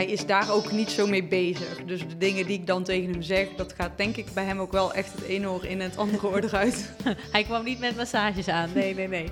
hij 0.00 0.08
is 0.08 0.26
daar 0.26 0.52
ook 0.52 0.72
niet 0.72 0.90
zo 0.90 1.06
mee 1.06 1.24
bezig. 1.24 1.84
Dus 1.84 2.08
de 2.08 2.16
dingen 2.16 2.46
die 2.46 2.58
ik 2.58 2.66
dan 2.66 2.84
tegen 2.84 3.10
hem 3.10 3.22
zeg, 3.22 3.48
dat 3.56 3.72
gaat 3.72 3.96
denk 3.96 4.16
ik 4.16 4.26
bij 4.34 4.44
hem 4.44 4.58
ook 4.58 4.72
wel 4.72 4.92
echt 4.92 5.12
het 5.12 5.22
ene 5.22 5.48
oor 5.48 5.64
in 5.64 5.80
en 5.80 5.88
het 5.88 5.96
andere 5.96 6.26
oor 6.26 6.38
eruit. 6.38 6.92
Hij 7.32 7.42
kwam 7.42 7.64
niet 7.64 7.78
met 7.78 7.96
massages 7.96 8.48
aan. 8.48 8.70
Nee, 8.74 8.94
nee, 8.94 9.08
nee. 9.08 9.30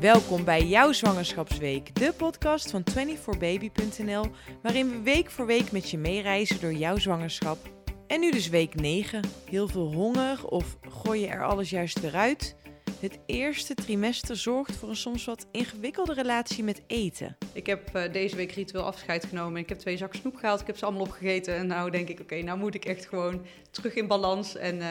Welkom 0.00 0.44
bij 0.44 0.66
jouw 0.66 0.92
zwangerschapsweek, 0.92 1.94
de 1.94 2.12
podcast 2.16 2.70
van 2.70 2.84
24baby.nl, 2.90 4.24
waarin 4.62 4.90
we 4.90 5.00
week 5.02 5.30
voor 5.30 5.46
week 5.46 5.72
met 5.72 5.90
je 5.90 5.98
meereizen 5.98 6.60
door 6.60 6.72
jouw 6.72 6.98
zwangerschap. 6.98 7.81
En 8.12 8.20
nu 8.20 8.30
dus 8.30 8.48
week 8.48 8.74
9. 8.74 9.22
Heel 9.50 9.68
veel 9.68 9.92
honger 9.92 10.46
of 10.46 10.76
gooi 10.88 11.20
je 11.20 11.26
er 11.26 11.44
alles 11.44 11.70
juist 11.70 12.00
weer 12.00 12.14
uit? 12.14 12.56
Het 13.00 13.18
eerste 13.26 13.74
trimester 13.74 14.36
zorgt 14.36 14.76
voor 14.76 14.88
een 14.88 14.96
soms 14.96 15.24
wat 15.24 15.46
ingewikkelde 15.50 16.12
relatie 16.12 16.64
met 16.64 16.82
eten. 16.86 17.36
Ik 17.52 17.66
heb 17.66 17.96
uh, 17.96 18.12
deze 18.12 18.36
week 18.36 18.52
ritueel 18.52 18.84
afscheid 18.84 19.24
genomen. 19.24 19.60
Ik 19.60 19.68
heb 19.68 19.78
twee 19.78 19.96
zakken 19.96 20.18
snoep 20.18 20.36
gehaald. 20.36 20.60
Ik 20.60 20.66
heb 20.66 20.76
ze 20.76 20.84
allemaal 20.84 21.02
opgegeten. 21.02 21.54
En 21.54 21.66
nou 21.66 21.90
denk 21.90 22.08
ik, 22.08 22.20
oké, 22.20 22.42
nou 22.42 22.58
moet 22.58 22.74
ik 22.74 22.84
echt 22.84 23.06
gewoon 23.06 23.46
terug 23.70 23.94
in 23.94 24.06
balans. 24.06 24.56
En 24.56 24.76
uh, 24.76 24.86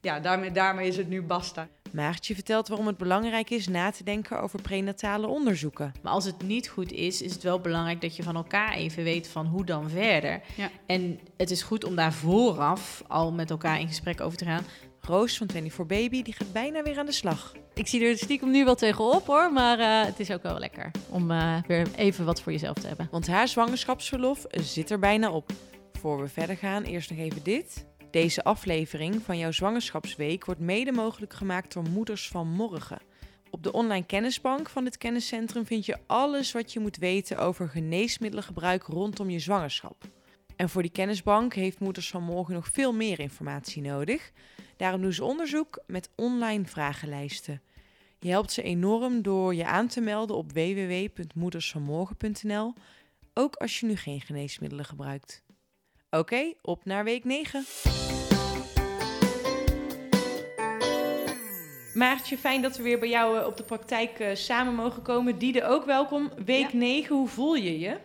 ja, 0.00 0.20
daarmee, 0.20 0.52
daarmee 0.52 0.88
is 0.88 0.96
het 0.96 1.08
nu 1.08 1.22
basta. 1.22 1.68
Maartje 1.96 2.34
vertelt 2.34 2.68
waarom 2.68 2.86
het 2.86 2.96
belangrijk 2.96 3.50
is 3.50 3.68
na 3.68 3.90
te 3.90 4.04
denken 4.04 4.42
over 4.42 4.62
prenatale 4.62 5.26
onderzoeken. 5.26 5.92
Maar 6.02 6.12
als 6.12 6.24
het 6.24 6.42
niet 6.42 6.68
goed 6.68 6.92
is, 6.92 7.22
is 7.22 7.32
het 7.32 7.42
wel 7.42 7.60
belangrijk 7.60 8.00
dat 8.00 8.16
je 8.16 8.22
van 8.22 8.36
elkaar 8.36 8.72
even 8.72 9.04
weet 9.04 9.28
van 9.28 9.46
hoe 9.46 9.64
dan 9.64 9.90
verder. 9.90 10.40
Ja. 10.56 10.70
En 10.86 11.20
het 11.36 11.50
is 11.50 11.62
goed 11.62 11.84
om 11.84 11.96
daar 11.96 12.12
vooraf 12.12 13.02
al 13.06 13.32
met 13.32 13.50
elkaar 13.50 13.80
in 13.80 13.88
gesprek 13.88 14.20
over 14.20 14.38
te 14.38 14.44
gaan. 14.44 14.64
Roos 15.00 15.36
van 15.36 15.48
24 15.50 15.86
Baby 15.86 16.22
die 16.22 16.34
gaat 16.34 16.52
bijna 16.52 16.82
weer 16.82 16.98
aan 16.98 17.06
de 17.06 17.12
slag. 17.12 17.54
Ik 17.74 17.86
zie 17.86 18.04
er 18.04 18.18
stiekem 18.18 18.50
nu 18.50 18.64
wel 18.64 18.74
tegenop 18.74 19.26
hoor, 19.26 19.52
maar 19.52 19.78
uh, 19.78 20.04
het 20.04 20.20
is 20.20 20.30
ook 20.30 20.42
wel 20.42 20.58
lekker 20.58 20.90
om 21.08 21.30
uh, 21.30 21.56
weer 21.66 21.86
even 21.96 22.24
wat 22.24 22.40
voor 22.40 22.52
jezelf 22.52 22.74
te 22.74 22.86
hebben. 22.86 23.08
Want 23.10 23.26
haar 23.26 23.48
zwangerschapsverlof 23.48 24.44
zit 24.50 24.90
er 24.90 24.98
bijna 24.98 25.30
op. 25.30 25.50
Voor 25.92 26.20
we 26.20 26.28
verder 26.28 26.56
gaan, 26.56 26.82
eerst 26.82 27.10
nog 27.10 27.18
even 27.18 27.42
dit. 27.42 27.86
Deze 28.16 28.44
aflevering 28.44 29.22
van 29.22 29.38
jouw 29.38 29.50
zwangerschapsweek 29.50 30.44
wordt 30.44 30.60
mede 30.60 30.92
mogelijk 30.92 31.32
gemaakt 31.32 31.72
door 31.72 31.82
Moeders 31.82 32.28
van 32.28 32.48
Morgen. 32.48 32.98
Op 33.50 33.62
de 33.62 33.72
online 33.72 34.06
kennisbank 34.06 34.68
van 34.68 34.84
dit 34.84 34.98
kenniscentrum 34.98 35.66
vind 35.66 35.86
je 35.86 35.98
alles 36.06 36.52
wat 36.52 36.72
je 36.72 36.80
moet 36.80 36.96
weten 36.96 37.38
over 37.38 37.68
geneesmiddelengebruik 37.68 38.82
rondom 38.82 39.30
je 39.30 39.38
zwangerschap. 39.38 40.04
En 40.56 40.68
voor 40.68 40.82
die 40.82 40.90
kennisbank 40.90 41.54
heeft 41.54 41.78
Moeders 41.78 42.10
van 42.10 42.22
Morgen 42.22 42.54
nog 42.54 42.68
veel 42.68 42.92
meer 42.92 43.20
informatie 43.20 43.82
nodig. 43.82 44.32
Daarom 44.76 45.00
doen 45.00 45.12
ze 45.12 45.24
onderzoek 45.24 45.82
met 45.86 46.10
online 46.14 46.64
vragenlijsten. 46.64 47.62
Je 48.18 48.28
helpt 48.28 48.52
ze 48.52 48.62
enorm 48.62 49.22
door 49.22 49.54
je 49.54 49.64
aan 49.64 49.88
te 49.88 50.00
melden 50.00 50.36
op 50.36 50.52
www.moedersvanmorgen.nl, 50.52 52.72
ook 53.34 53.54
als 53.54 53.80
je 53.80 53.86
nu 53.86 53.96
geen 53.96 54.20
geneesmiddelen 54.20 54.84
gebruikt. 54.84 55.44
Oké, 56.10 56.52
op 56.62 56.84
naar 56.84 57.04
week 57.04 57.24
9. 57.24 58.05
Maartje, 61.96 62.38
fijn 62.38 62.62
dat 62.62 62.76
we 62.76 62.82
weer 62.82 62.98
bij 62.98 63.08
jou 63.08 63.44
op 63.44 63.56
de 63.56 63.62
praktijk 63.62 64.18
uh, 64.18 64.34
samen 64.34 64.74
mogen 64.74 65.02
komen. 65.02 65.38
Diede 65.38 65.64
ook 65.64 65.84
welkom. 65.84 66.30
Week 66.44 66.70
ja. 66.70 66.78
9, 66.78 67.16
hoe 67.16 67.28
voel 67.28 67.54
je 67.54 67.78
je? 67.78 67.96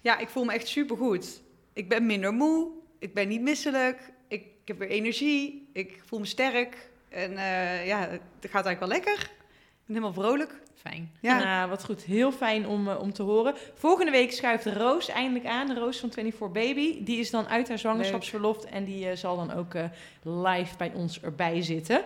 Ja, 0.00 0.18
ik 0.18 0.28
voel 0.28 0.44
me 0.44 0.52
echt 0.52 0.68
supergoed. 0.68 1.42
Ik 1.72 1.88
ben 1.88 2.06
minder 2.06 2.32
moe, 2.32 2.68
ik 2.98 3.14
ben 3.14 3.28
niet 3.28 3.40
misselijk, 3.40 4.12
ik, 4.28 4.40
ik 4.42 4.68
heb 4.68 4.78
weer 4.78 4.88
energie, 4.88 5.68
ik 5.72 6.00
voel 6.06 6.18
me 6.18 6.26
sterk. 6.26 6.90
En 7.08 7.32
uh, 7.32 7.86
ja, 7.86 7.98
het 8.08 8.50
gaat 8.50 8.66
eigenlijk 8.66 8.78
wel 8.78 8.88
lekker. 8.88 9.22
Ik 9.22 9.86
ben 9.86 9.94
helemaal 9.94 10.12
vrolijk. 10.12 10.60
Fijn. 10.74 11.10
Ja, 11.20 11.38
nou, 11.38 11.70
wat 11.70 11.84
goed. 11.84 12.02
Heel 12.02 12.32
fijn 12.32 12.66
om, 12.66 12.88
uh, 12.88 13.00
om 13.00 13.12
te 13.12 13.22
horen. 13.22 13.54
Volgende 13.74 14.10
week 14.10 14.32
schuift 14.32 14.66
Roos 14.66 15.08
eindelijk 15.08 15.46
aan. 15.46 15.74
Roos 15.78 15.98
van 15.98 16.12
24 16.12 16.52
Baby. 16.52 17.04
Die 17.04 17.18
is 17.18 17.30
dan 17.30 17.48
uit 17.48 17.68
haar 17.68 17.78
zwangerschapsverlof. 17.78 18.64
En 18.64 18.84
die 18.84 19.06
uh, 19.06 19.12
zal 19.12 19.36
dan 19.36 19.52
ook 19.52 19.74
uh, 19.74 19.84
live 20.22 20.76
bij 20.76 20.92
ons 20.94 21.20
erbij 21.20 21.62
zitten. 21.62 22.02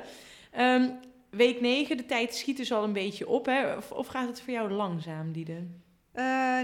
Um, 0.59 0.99
week 1.37 1.61
9, 1.61 1.97
de 1.97 2.07
tijd 2.07 2.35
schiet 2.35 2.57
dus 2.57 2.73
al 2.73 2.85
een 2.85 2.93
beetje 2.93 3.29
op. 3.29 3.47
Hè? 3.47 3.77
Of, 3.77 3.91
of 3.91 4.07
gaat 4.07 4.29
het 4.29 4.41
voor 4.41 4.53
jou 4.53 4.71
langzaam, 4.71 5.33
Diede? 5.33 5.67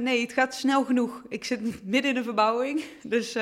nee, 0.03 0.21
het 0.21 0.33
gaat 0.33 0.55
snel 0.55 0.85
genoeg. 0.85 1.23
Ik 1.29 1.45
zit 1.45 1.85
midden 1.85 2.11
in 2.11 2.17
de 2.17 2.23
verbouwing. 2.23 2.85
Dus 3.03 3.37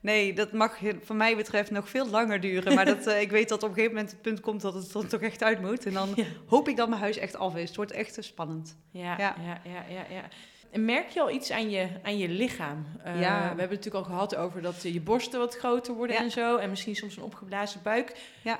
nee, 0.00 0.32
dat 0.32 0.52
mag 0.52 0.78
van 1.02 1.16
mij 1.16 1.36
betreft 1.36 1.70
nog 1.70 1.88
veel 1.88 2.08
langer 2.08 2.40
duren. 2.40 2.74
Maar 2.74 2.84
dat, 2.84 3.06
uh, 3.06 3.20
ik 3.26 3.30
weet 3.30 3.48
dat 3.48 3.62
op 3.62 3.68
een 3.68 3.74
gegeven 3.74 3.94
moment 3.94 4.12
het 4.12 4.22
punt 4.22 4.40
komt 4.40 4.60
dat 4.60 4.74
het 4.74 4.94
er 4.94 5.08
toch 5.08 5.20
echt 5.20 5.42
uit 5.42 5.60
moet. 5.60 5.86
En 5.86 5.92
dan 5.92 6.12
ja. 6.14 6.24
hoop 6.46 6.68
ik 6.68 6.76
dat 6.76 6.88
mijn 6.88 7.00
huis 7.00 7.16
echt 7.16 7.36
af 7.36 7.56
is. 7.56 7.66
Het 7.68 7.76
wordt 7.76 7.92
echt 7.92 8.16
spannend. 8.20 8.76
Ja, 8.90 9.18
ja, 9.18 9.36
ja, 9.44 9.60
ja, 9.64 9.84
ja. 9.88 10.04
ja. 10.10 10.28
En 10.70 10.84
merk 10.84 11.08
je 11.08 11.20
al 11.20 11.30
iets 11.30 11.50
aan 11.50 11.70
je, 11.70 11.88
aan 12.02 12.18
je 12.18 12.28
lichaam? 12.28 12.86
Ja. 13.04 13.12
We 13.12 13.20
hebben 13.22 13.58
het 13.58 13.70
natuurlijk 13.70 13.94
al 13.94 14.04
gehad 14.04 14.36
over 14.36 14.62
dat 14.62 14.82
je 14.82 15.00
borsten 15.00 15.40
wat 15.40 15.56
groter 15.56 15.94
worden 15.94 16.16
en 16.16 16.30
zo. 16.30 16.56
En 16.56 16.70
misschien 16.70 16.96
soms 16.96 17.16
een 17.16 17.22
opgeblazen 17.22 17.80
buik. 17.82 18.16
Ja. 18.42 18.58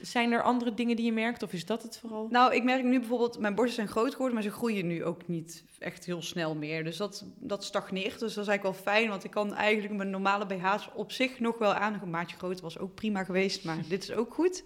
Zijn 0.00 0.32
er 0.32 0.42
andere 0.42 0.74
dingen 0.74 0.96
die 0.96 1.04
je 1.04 1.12
merkt 1.12 1.42
of 1.42 1.52
is 1.52 1.66
dat 1.66 1.82
het 1.82 1.98
vooral? 1.98 2.28
Nou, 2.30 2.54
ik 2.54 2.64
merk 2.64 2.84
nu 2.84 2.98
bijvoorbeeld, 2.98 3.38
mijn 3.38 3.54
borsten 3.54 3.74
zijn 3.74 3.88
groot 3.88 4.12
geworden, 4.12 4.34
maar 4.34 4.42
ze 4.42 4.50
groeien 4.50 4.86
nu 4.86 5.04
ook 5.04 5.28
niet 5.28 5.64
echt 5.78 6.04
heel 6.04 6.22
snel 6.22 6.54
meer. 6.54 6.84
Dus 6.84 6.96
dat, 6.96 7.24
dat 7.38 7.64
stagneert. 7.64 8.18
Dus 8.18 8.34
dat 8.34 8.44
is 8.44 8.48
eigenlijk 8.48 8.62
wel 8.62 8.94
fijn, 8.94 9.08
want 9.08 9.24
ik 9.24 9.30
kan 9.30 9.54
eigenlijk 9.54 9.94
mijn 9.94 10.10
normale 10.10 10.46
BH's 10.46 10.88
op 10.94 11.12
zich 11.12 11.40
nog 11.40 11.58
wel 11.58 11.74
aan. 11.74 12.00
Een 12.02 12.10
maatje 12.10 12.36
groter 12.36 12.62
was 12.62 12.78
ook 12.78 12.94
prima 12.94 13.24
geweest, 13.24 13.64
maar 13.64 13.78
dit 13.88 14.02
is 14.02 14.12
ook 14.12 14.34
goed. 14.34 14.64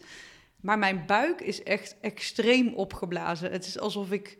Maar 0.61 0.79
mijn 0.79 1.05
buik 1.07 1.41
is 1.41 1.63
echt 1.63 1.97
extreem 2.01 2.75
opgeblazen. 2.75 3.51
Het 3.53 3.67
is 3.67 3.79
alsof 3.79 4.11
ik, 4.11 4.39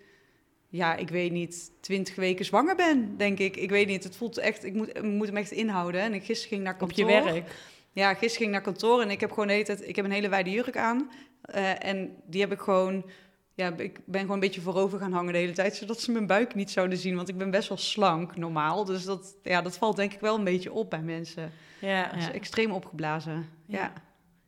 ja, 0.69 0.97
ik 0.97 1.09
weet 1.09 1.33
niet, 1.33 1.73
twintig 1.81 2.15
weken 2.15 2.45
zwanger 2.45 2.77
ben, 2.77 3.17
denk 3.17 3.39
ik. 3.39 3.57
Ik 3.57 3.71
weet 3.71 3.87
niet, 3.87 4.05
het 4.05 4.17
voelt 4.17 4.39
echt, 4.39 4.65
ik 4.65 4.75
moet, 4.75 4.89
ik 4.89 5.03
moet 5.03 5.27
hem 5.27 5.37
echt 5.37 5.51
inhouden. 5.51 6.01
En 6.01 6.15
ik 6.15 6.25
gisteren 6.25 6.49
ging 6.49 6.63
naar 6.63 6.77
kantoor. 6.77 7.05
Op 7.05 7.11
je 7.11 7.23
werk? 7.23 7.55
Ja, 7.97 8.09
gisteren 8.09 8.31
ging 8.37 8.45
ik 8.45 8.51
naar 8.55 8.61
kantoor 8.61 9.03
en 9.03 9.11
ik 9.11 9.21
heb 9.21 9.31
gewoon 9.31 9.47
de 9.47 9.53
hele 9.53 9.65
tijd, 9.65 9.89
ik 9.89 9.97
heb 9.97 10.05
een 10.05 10.11
hele 10.11 10.29
wijde 10.29 10.51
jurk 10.51 10.77
aan. 10.77 11.11
Uh, 11.55 11.85
en 11.85 12.17
die 12.27 12.41
heb 12.41 12.53
ik 12.53 12.61
gewoon, 12.61 13.11
ja, 13.55 13.73
ik 13.77 14.01
ben 14.07 14.21
gewoon 14.21 14.35
een 14.35 14.41
beetje 14.41 14.61
voorover 14.61 14.99
gaan 14.99 15.13
hangen 15.13 15.33
de 15.33 15.39
hele 15.39 15.53
tijd, 15.53 15.75
zodat 15.77 16.01
ze 16.01 16.13
mijn 16.13 16.27
buik 16.27 16.55
niet 16.55 16.71
zouden 16.71 16.99
zien. 16.99 17.17
Want 17.17 17.29
ik 17.29 17.39
ben 17.39 17.51
best 17.51 17.69
wel 17.69 17.79
slank 17.79 18.37
normaal. 18.37 18.85
Dus 18.85 19.05
dat, 19.05 19.37
ja, 19.43 19.63
dat 19.63 19.79
valt 19.79 19.97
denk 19.97 20.13
ik 20.13 20.21
wel 20.21 20.39
een 20.39 20.45
beetje 20.45 20.73
op 20.73 20.91
bij 20.91 21.03
mensen. 21.03 21.53
Ja, 21.81 22.07
Dat 22.09 22.17
is 22.17 22.27
ja. 22.27 22.33
extreem 22.33 22.71
opgeblazen. 22.71 23.49
Ja. 23.67 23.79
Ja. 23.79 23.93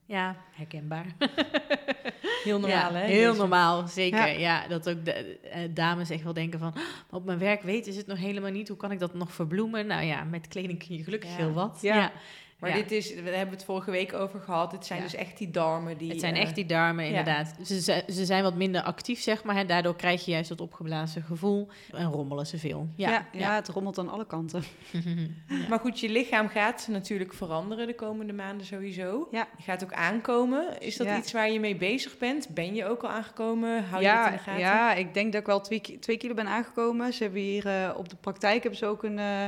Ja, 0.06 0.36
herkenbaar. 0.53 1.06
heel 2.44 2.59
normaal 2.60 2.92
ja, 2.92 2.98
hè? 2.98 3.06
Heel 3.06 3.26
Deze- 3.28 3.41
normaal, 3.41 3.86
zeker. 3.88 4.19
Ja. 4.19 4.26
Ja, 4.26 4.69
dat 4.69 4.88
ook 4.88 5.04
de 5.04 5.12
eh, 5.41 5.60
dames 5.75 6.10
echt 6.10 6.22
wel 6.22 6.32
denken 6.32 6.59
van... 6.59 6.69
"Oh, 6.76 6.82
op 7.10 7.25
mijn 7.25 7.38
werk 7.38 7.62
weten 7.62 7.92
ze 7.92 7.98
het 7.98 8.06
nog 8.09 8.19
helemaal 8.19 8.50
niet. 8.50 8.69
Hoe 8.69 8.76
kan 8.76 8.92
ik 8.92 8.98
dat 8.98 9.15
nog 9.15 9.32
verbloemen? 9.32 9.86
Nou 9.86 10.03
ja, 10.04 10.25
met 10.25 10.48
kleding 10.48 10.86
kun 10.86 10.97
je 10.97 11.04
gelukkig 11.04 11.30
Ja. 11.30 11.36
heel 11.36 11.53
wat. 11.53 11.78
Ja. 11.82 12.12
Maar 12.59 12.71
Ja. 12.71 12.77
dit 12.77 12.91
is, 12.93 13.15
we 13.15 13.31
hebben 13.31 13.55
het 13.55 13.65
vorige 13.65 13.91
week 13.91 14.13
over 14.15 14.41
gehad. 14.41 14.73
Het 14.73 14.87
zijn 14.87 14.99
Ja. 14.99 15.05
dus 15.05 15.15
echt 15.15 15.39
die 15.39 15.51
darmen 15.51 15.99
die. 15.99 16.11
Het 16.11 16.21
zijn 16.21 16.35
eh, 16.35 16.41
echt 16.43 16.55
die 16.55 16.67
darmen, 16.67 17.07
inderdaad. 17.07 17.55
Ze, 17.65 17.81
ze, 17.81 18.03
ze 18.09 18.25
zijn 18.25 18.43
wat 18.43 18.55
minder 18.55 18.83
actief, 18.83 19.21
zeg 19.21 19.45
maar. 19.45 19.55
Hè. 19.57 19.65
Daardoor 19.65 19.97
krijg 19.97 20.25
je 20.25 20.31
juist 20.31 20.49
dat 20.49 20.61
opgeblazen 20.61 21.23
gevoel. 21.23 21.69
En 21.93 22.11
rommelen 22.11 22.47
ze 22.47 22.59
veel. 22.59 22.89
Ja, 22.97 23.11
Ja, 23.11 23.27
ja, 23.33 23.55
het 23.55 23.69
rommelt 23.69 23.99
aan 23.99 24.09
alle 24.09 24.27
kanten. 24.27 24.63
Maar 25.69 25.79
goed, 25.79 26.01
je 26.01 26.09
lichaam 26.09 26.49
gaat 26.49 26.87
natuurlijk 26.91 27.35
veranderen 27.35 27.87
de 27.87 27.95
komende 27.95 28.33
maanden 28.33 28.67
sowieso. 28.67 29.29
Ja. 29.31 29.49
Je 29.57 29.63
gaat 29.63 29.85
ook 29.85 29.93
aankomen. 29.93 30.81
Is 30.81 30.97
dat 30.97 31.07
Ja. 31.07 31.17
iets 31.19 31.33
waar 31.33 31.51
je 31.51 31.61
mee 31.61 31.77
bezig 31.77 32.19
bent? 32.19 32.49
Ben 32.49 32.75
je 32.75 32.85
ook 32.87 33.03
al 33.03 33.11
aangekomen? 33.11 33.85
Hou 33.85 34.03
je 34.03 34.09
ja, 34.09 34.23
dat 34.23 34.31
in 34.33 34.37
de 34.37 34.43
gaten? 34.43 34.61
ja, 34.61 34.95
ik 34.95 35.15
denk 35.15 35.33
dat 35.33 35.41
ik 35.41 35.47
wel 35.47 35.61
twee 36.01 36.17
kilo 36.19 36.35
ben 36.35 36.47
aangekomen. 36.49 37.13
Ze 37.13 37.23
hebben 37.23 37.41
hier 37.41 37.67
eh, 37.67 37.95
op 37.97 38.09
de 38.09 38.17
praktijk 38.17 38.61
hebben 38.63 38.79
ze 38.79 38.87
ook 38.87 39.03
een, 39.03 39.19
eh, 39.19 39.47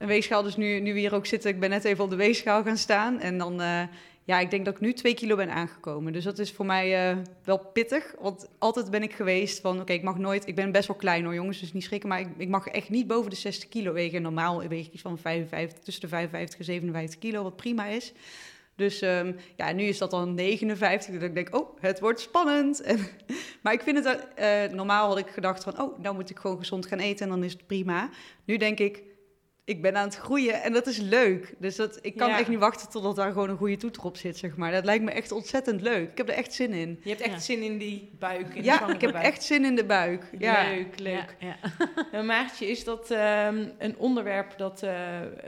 een 0.00 0.08
weegschaal. 0.08 0.42
Dus 0.42 0.56
nu, 0.56 0.80
nu 0.80 0.92
we 0.92 0.98
hier 0.98 1.14
ook 1.14 1.26
zitten, 1.26 1.50
ik 1.50 1.60
ben 1.60 1.70
net 1.70 1.84
even 1.84 2.04
op 2.04 2.10
de 2.10 2.16
weegschaal 2.16 2.62
gaan 2.62 2.76
staan. 2.76 3.20
En 3.20 3.38
dan, 3.38 3.60
eh, 3.60 3.82
ja, 4.24 4.38
ik 4.38 4.50
denk 4.50 4.64
dat 4.64 4.74
ik 4.74 4.80
nu 4.80 4.92
twee 4.92 5.14
kilo 5.14 5.36
ben 5.36 5.50
aangekomen. 5.50 6.12
Dus 6.12 6.24
dat 6.24 6.38
is 6.38 6.52
voor 6.52 6.66
mij 6.66 7.10
eh, 7.10 7.16
wel 7.44 7.58
pittig. 7.58 8.14
Want 8.20 8.48
altijd 8.58 8.90
ben 8.90 9.02
ik 9.02 9.12
geweest 9.12 9.60
van, 9.60 9.80
oké, 9.80 9.92
ik 9.92 10.02
mag 10.02 10.18
nooit... 10.18 10.46
Ik 10.46 10.54
ben 10.54 10.72
best 10.72 10.88
wel 10.88 10.96
klein 10.96 11.24
hoor, 11.24 11.34
jongens, 11.34 11.60
dus 11.60 11.72
niet 11.72 11.84
schrikken. 11.84 12.08
Maar 12.08 12.20
ik, 12.20 12.28
ik 12.36 12.48
mag 12.48 12.66
echt 12.66 12.88
niet 12.88 13.06
boven 13.06 13.30
de 13.30 13.36
60 13.36 13.68
kilo 13.68 13.92
wegen. 13.92 14.22
Normaal 14.22 14.68
weeg 14.68 14.86
ik 14.86 14.92
iets 14.92 15.02
van 15.02 15.18
55, 15.18 15.78
tussen 15.78 16.02
de 16.02 16.08
55 16.08 16.58
en 16.58 16.64
57 16.64 17.18
kilo, 17.18 17.42
wat 17.42 17.56
prima 17.56 17.86
is. 17.86 18.12
Dus 18.76 19.00
ehm, 19.00 19.32
ja, 19.56 19.72
nu 19.72 19.82
is 19.82 19.98
dat 19.98 20.10
dan 20.10 20.34
59. 20.34 21.14
Dat 21.14 21.22
ik 21.22 21.34
denk, 21.34 21.54
oh, 21.56 21.80
het 21.80 22.00
wordt 22.00 22.20
spannend. 22.20 22.80
En, 22.80 22.98
maar 23.62 23.72
ik 23.72 23.82
vind 23.82 24.04
het, 24.04 24.26
eh, 24.34 24.62
normaal 24.72 25.08
had 25.08 25.18
ik 25.18 25.28
gedacht 25.28 25.62
van, 25.62 25.80
oh, 25.80 25.98
nou 25.98 26.14
moet 26.14 26.30
ik 26.30 26.38
gewoon 26.38 26.58
gezond 26.58 26.86
gaan 26.86 26.98
eten 26.98 27.24
en 27.26 27.32
dan 27.32 27.44
is 27.44 27.52
het 27.52 27.66
prima. 27.66 28.10
Nu 28.44 28.56
denk 28.56 28.78
ik, 28.78 29.02
ik 29.70 29.82
ben 29.82 29.96
aan 29.96 30.04
het 30.04 30.16
groeien 30.16 30.62
en 30.62 30.72
dat 30.72 30.86
is 30.86 30.98
leuk. 30.98 31.54
Dus 31.58 31.76
dat, 31.76 31.98
ik 32.02 32.16
kan 32.16 32.28
Ja. 32.28 32.38
echt 32.38 32.48
niet 32.48 32.58
wachten 32.58 32.88
totdat 32.90 33.16
daar 33.16 33.32
gewoon 33.32 33.48
een 33.50 33.56
goede 33.56 33.76
toeter 33.76 34.02
op 34.04 34.16
zit, 34.16 34.36
zeg 34.38 34.56
maar. 34.56 34.72
Dat 34.72 34.84
lijkt 34.84 35.04
me 35.04 35.10
echt 35.10 35.32
ontzettend 35.32 35.80
leuk. 35.80 36.10
Ik 36.10 36.18
heb 36.18 36.28
er 36.28 36.34
echt 36.34 36.52
zin 36.54 36.72
in. 36.72 37.00
Je 37.02 37.08
hebt 37.08 37.20
echt 37.20 37.32
Ja. 37.32 37.38
zin 37.38 37.62
in 37.62 37.78
die 37.78 38.10
buik. 38.18 38.54
In 38.54 38.64
Ja, 38.64 38.88
ik 38.88 39.00
heb 39.00 39.12
buik. 39.12 39.24
echt 39.24 39.42
zin 39.42 39.64
in 39.64 39.76
de 39.76 39.84
buik. 39.84 40.24
Ja. 40.38 40.68
Leuk, 40.70 40.98
leuk. 40.98 41.36
Ja, 41.38 41.46
ja. 41.48 41.56
Nou, 42.12 42.24
Maartje, 42.24 42.66
is 42.70 42.84
dat 42.84 43.10
ehm, 43.10 43.64
een 43.78 43.94
onderwerp 43.98 44.54
dat 44.58 44.82
eh, 44.82 44.92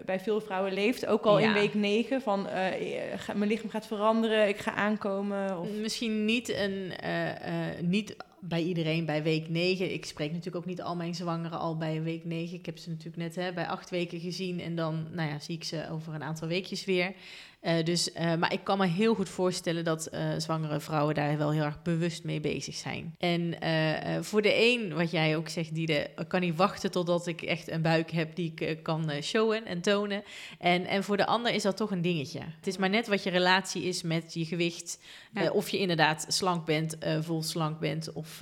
bij 0.05 0.21
veel 0.21 0.41
vrouwen 0.41 0.73
leeft? 0.73 1.07
Ook 1.07 1.25
al 1.25 1.39
in 1.39 1.53
week 1.53 1.75
9 1.75 2.21
van 2.23 2.49
eh, 2.49 3.35
mijn 3.35 3.51
lichaam 3.51 3.71
gaat 3.71 3.87
veranderen, 3.87 4.49
ik 4.49 4.59
ga 4.59 4.75
aankomen? 4.75 5.59
Of... 5.61 5.69
Misschien 5.81 6.25
niet, 6.25 6.49
een, 6.49 6.93
eh, 7.01 7.31
eh, 7.71 7.81
niet 7.81 8.17
bij 8.45 8.63
iedereen 8.63 9.05
bij 9.05 9.23
week 9.23 9.49
9. 9.49 9.93
Ik 9.93 10.05
spreek 10.05 10.29
natuurlijk 10.29 10.57
ook 10.57 10.67
niet 10.71 10.83
al 10.83 10.97
mijn 10.97 11.15
zwangeren 11.15 11.59
al 11.59 11.77
bij 11.77 12.03
week 12.03 12.25
9. 12.25 12.59
Ik 12.59 12.67
heb 12.67 12.79
ze 12.79 12.89
natuurlijk 12.89 13.17
net 13.17 13.35
hè, 13.35 13.53
bij 13.53 13.67
acht 13.67 13.91
weken 13.91 14.21
gezien 14.21 14.61
en 14.61 14.77
dan 14.77 15.07
nou 15.11 15.29
ja, 15.29 15.39
zie 15.39 15.55
ik 15.55 15.65
ze 15.65 15.89
over 15.91 16.15
een 16.15 16.23
aantal 16.23 16.49
weekjes 16.49 16.85
weer. 16.85 17.15
Eh, 17.63 17.85
dus, 17.85 18.13
eh, 18.13 18.35
maar 18.35 18.53
ik 18.53 18.65
kan 18.65 18.79
me 18.79 18.87
heel 18.87 19.15
goed 19.15 19.29
voorstellen 19.29 19.85
dat 19.85 20.07
eh, 20.07 20.29
zwangere 20.37 20.81
vrouwen 20.81 21.15
daar 21.15 21.39
wel 21.39 21.53
heel 21.53 21.63
erg 21.63 21.83
bewust 21.83 22.25
mee 22.25 22.41
bezig 22.41 22.75
zijn. 22.75 23.15
En 23.19 23.55
voor 24.25 24.43
de 24.43 24.55
een, 24.55 24.95
wat 24.95 25.11
jij 25.11 25.37
ook 25.37 25.49
zegt, 25.49 25.75
die 25.75 26.07
kan 26.29 26.41
niet 26.41 26.57
wachten 26.57 26.91
totdat 26.91 27.27
ik 27.27 27.43
echt 27.43 27.71
een 27.71 27.83
buik 27.83 28.11
heb 28.11 28.37
die 28.37 28.53
ik 28.55 28.83
kan 28.83 29.11
showen 29.23 29.67
en 29.67 29.81
tonen. 29.81 30.23
En, 30.59 30.87
en 30.87 31.05
voor 31.05 31.17
de 31.17 31.27
ander 31.27 31.55
is 31.55 31.63
dat 31.63 31.77
toch 31.77 31.91
een 31.91 32.03
dingetje. 32.03 32.41
Het 32.57 32.67
is 32.67 32.77
maar 32.77 32.91
net 32.91 33.07
wat 33.07 33.23
je 33.23 33.31
relatie 33.31 33.83
is 33.83 34.03
met 34.03 34.35
je 34.35 34.45
gewicht. 34.45 34.99
Ja. 35.35 35.51
Of 35.51 35.69
je 35.69 35.79
inderdaad 35.79 36.25
slank 36.29 36.67
bent, 36.67 36.97
vol 37.21 37.43
slank 37.43 37.79
bent, 37.79 38.13
of 38.13 38.41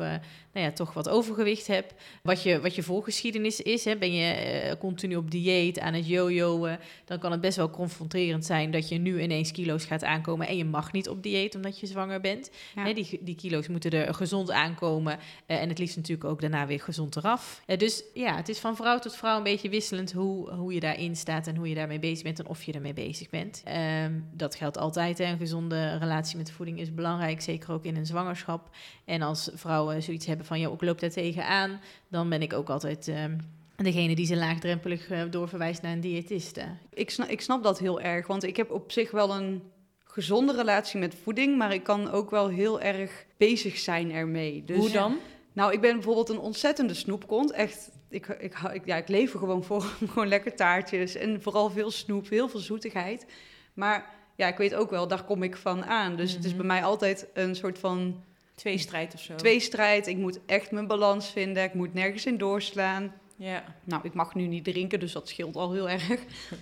nou 0.52 0.66
ja, 0.66 0.72
toch 0.72 0.92
wat 0.92 1.08
overgewicht 1.08 1.66
hebt. 1.66 1.94
Wat 2.22 2.42
je, 2.42 2.60
wat 2.60 2.74
je 2.74 2.82
voorgeschiedenis 2.82 3.60
is, 3.60 3.84
hè, 3.84 3.96
ben 3.96 4.12
je 4.12 4.76
continu 4.78 5.16
op 5.16 5.30
dieet, 5.30 5.80
aan 5.80 5.94
het 5.94 6.06
jojoen, 6.06 6.76
dan 7.04 7.18
kan 7.18 7.30
het 7.30 7.40
best 7.40 7.56
wel 7.56 7.70
confronterend 7.70 8.44
zijn 8.44 8.70
dat 8.70 8.88
je 8.88 8.98
nu 8.98 9.09
ineens 9.18 9.52
kilo's 9.52 9.84
gaat 9.84 10.04
aankomen 10.04 10.46
en 10.46 10.56
je 10.56 10.64
mag 10.64 10.92
niet 10.92 11.08
op 11.08 11.22
dieet 11.22 11.54
omdat 11.54 11.80
je 11.80 11.86
zwanger 11.86 12.20
bent. 12.20 12.50
Ja. 12.74 12.84
Hè, 12.84 12.92
die, 12.92 13.20
die 13.22 13.34
kilo's 13.34 13.68
moeten 13.68 13.90
er 13.90 14.14
gezond 14.14 14.50
aankomen 14.50 15.18
eh, 15.46 15.62
en 15.62 15.68
het 15.68 15.78
liefst 15.78 15.96
natuurlijk 15.96 16.28
ook 16.28 16.40
daarna 16.40 16.66
weer 16.66 16.80
gezond 16.80 17.16
eraf. 17.16 17.62
Eh, 17.66 17.78
dus 17.78 18.04
ja, 18.14 18.36
het 18.36 18.48
is 18.48 18.58
van 18.58 18.76
vrouw 18.76 18.98
tot 18.98 19.16
vrouw 19.16 19.36
een 19.36 19.42
beetje 19.42 19.68
wisselend 19.68 20.12
hoe, 20.12 20.50
hoe 20.50 20.74
je 20.74 20.80
daarin 20.80 21.16
staat 21.16 21.46
en 21.46 21.56
hoe 21.56 21.68
je 21.68 21.74
daarmee 21.74 21.98
bezig 21.98 22.22
bent 22.22 22.38
en 22.38 22.46
of 22.46 22.62
je 22.62 22.72
ermee 22.72 22.92
bezig 22.92 23.30
bent. 23.30 23.62
Ehm, 23.64 24.20
dat 24.32 24.54
geldt 24.54 24.78
altijd, 24.78 25.18
hè. 25.18 25.24
een 25.24 25.38
gezonde 25.38 25.96
relatie 25.98 26.36
met 26.36 26.50
voeding 26.50 26.80
is 26.80 26.94
belangrijk, 26.94 27.40
zeker 27.40 27.72
ook 27.72 27.84
in 27.84 27.96
een 27.96 28.06
zwangerschap. 28.06 28.68
En 29.04 29.22
als 29.22 29.50
vrouwen 29.54 30.02
zoiets 30.02 30.26
hebben 30.26 30.46
van, 30.46 30.60
ja, 30.60 30.70
ik 30.70 30.82
loop 30.82 31.00
daar 31.00 31.10
tegenaan, 31.10 31.80
dan 32.08 32.28
ben 32.28 32.42
ik 32.42 32.52
ook 32.52 32.70
altijd 32.70 33.08
ehm, 33.08 33.38
degene 33.84 34.14
die 34.14 34.26
ze 34.26 34.36
laagdrempelig 34.36 35.10
eh, 35.10 35.22
doorverwijst 35.30 35.82
naar 35.82 35.92
een 35.92 36.00
diëtiste. 36.00 36.62
Ik, 36.94 37.10
snap, 37.10 37.28
ik 37.28 37.40
snap 37.40 37.62
dat 37.62 37.78
heel 37.78 38.00
erg, 38.00 38.26
want 38.26 38.42
ik 38.44 38.56
heb 38.56 38.70
op 38.70 38.92
zich 38.92 39.10
wel 39.10 39.34
een 39.34 39.62
gezonde 40.04 40.54
relatie 40.56 41.00
met 41.00 41.14
voeding, 41.22 41.56
maar 41.58 41.72
ik 41.74 41.82
kan 41.82 42.10
ook 42.10 42.30
wel 42.30 42.48
heel 42.48 42.80
erg 42.80 43.24
bezig 43.36 43.78
zijn 43.78 44.12
ermee. 44.12 44.64
Dus, 44.64 44.76
Hoe 44.76 44.90
dan? 44.90 45.16
Nou, 45.52 45.72
ik 45.72 45.80
ben 45.80 45.92
bijvoorbeeld 45.94 46.28
een 46.28 46.38
ontzettende 46.38 46.94
snoepkont. 46.94 47.50
Echt, 47.52 47.90
ik, 48.08 48.26
ik, 48.26 48.56
ja, 48.84 48.96
ik 48.96 49.08
leef 49.08 49.32
er 49.32 49.38
gewoon 49.38 49.64
voor 49.64 49.82
gewoon 50.10 50.28
lekker 50.28 50.56
taartjes 50.56 51.14
en 51.14 51.42
vooral 51.42 51.70
veel 51.70 51.90
snoep, 51.90 52.28
heel 52.28 52.48
veel 52.48 52.60
zoetigheid. 52.60 53.26
Maar 53.74 54.10
ja, 54.36 54.46
ik 54.48 54.56
weet 54.56 54.74
ook 54.74 54.90
wel, 54.90 55.08
daar 55.08 55.24
kom 55.24 55.42
ik 55.42 55.56
van 55.56 55.84
aan. 55.84 56.16
Dus 56.16 56.32
het 56.32 56.44
is 56.44 56.48
Mhm. 56.50 56.58
bij 56.58 56.66
mij 56.66 56.84
altijd 56.84 57.26
een 57.34 57.54
soort 57.54 57.78
van 57.78 58.24
Tweestrijd 58.54 59.14
of 59.14 59.20
zo? 59.20 59.34
tweestrijd. 59.34 60.06
Ik 60.06 60.16
moet 60.16 60.40
echt 60.46 60.70
mijn 60.70 60.86
balans 60.86 61.30
vinden, 61.30 61.62
ik 61.64 61.74
moet 61.74 61.94
nergens 61.94 62.26
in 62.26 62.38
doorslaan. 62.38 63.12
Ja. 63.40 63.64
Nou, 63.84 64.02
ik 64.04 64.14
mag 64.14 64.34
nu 64.34 64.46
niet 64.46 64.64
drinken, 64.64 65.00
dus 65.00 65.12
dat 65.12 65.28
scheelt 65.28 65.56
al 65.56 65.72
heel 65.72 65.88
erg. 65.88 66.08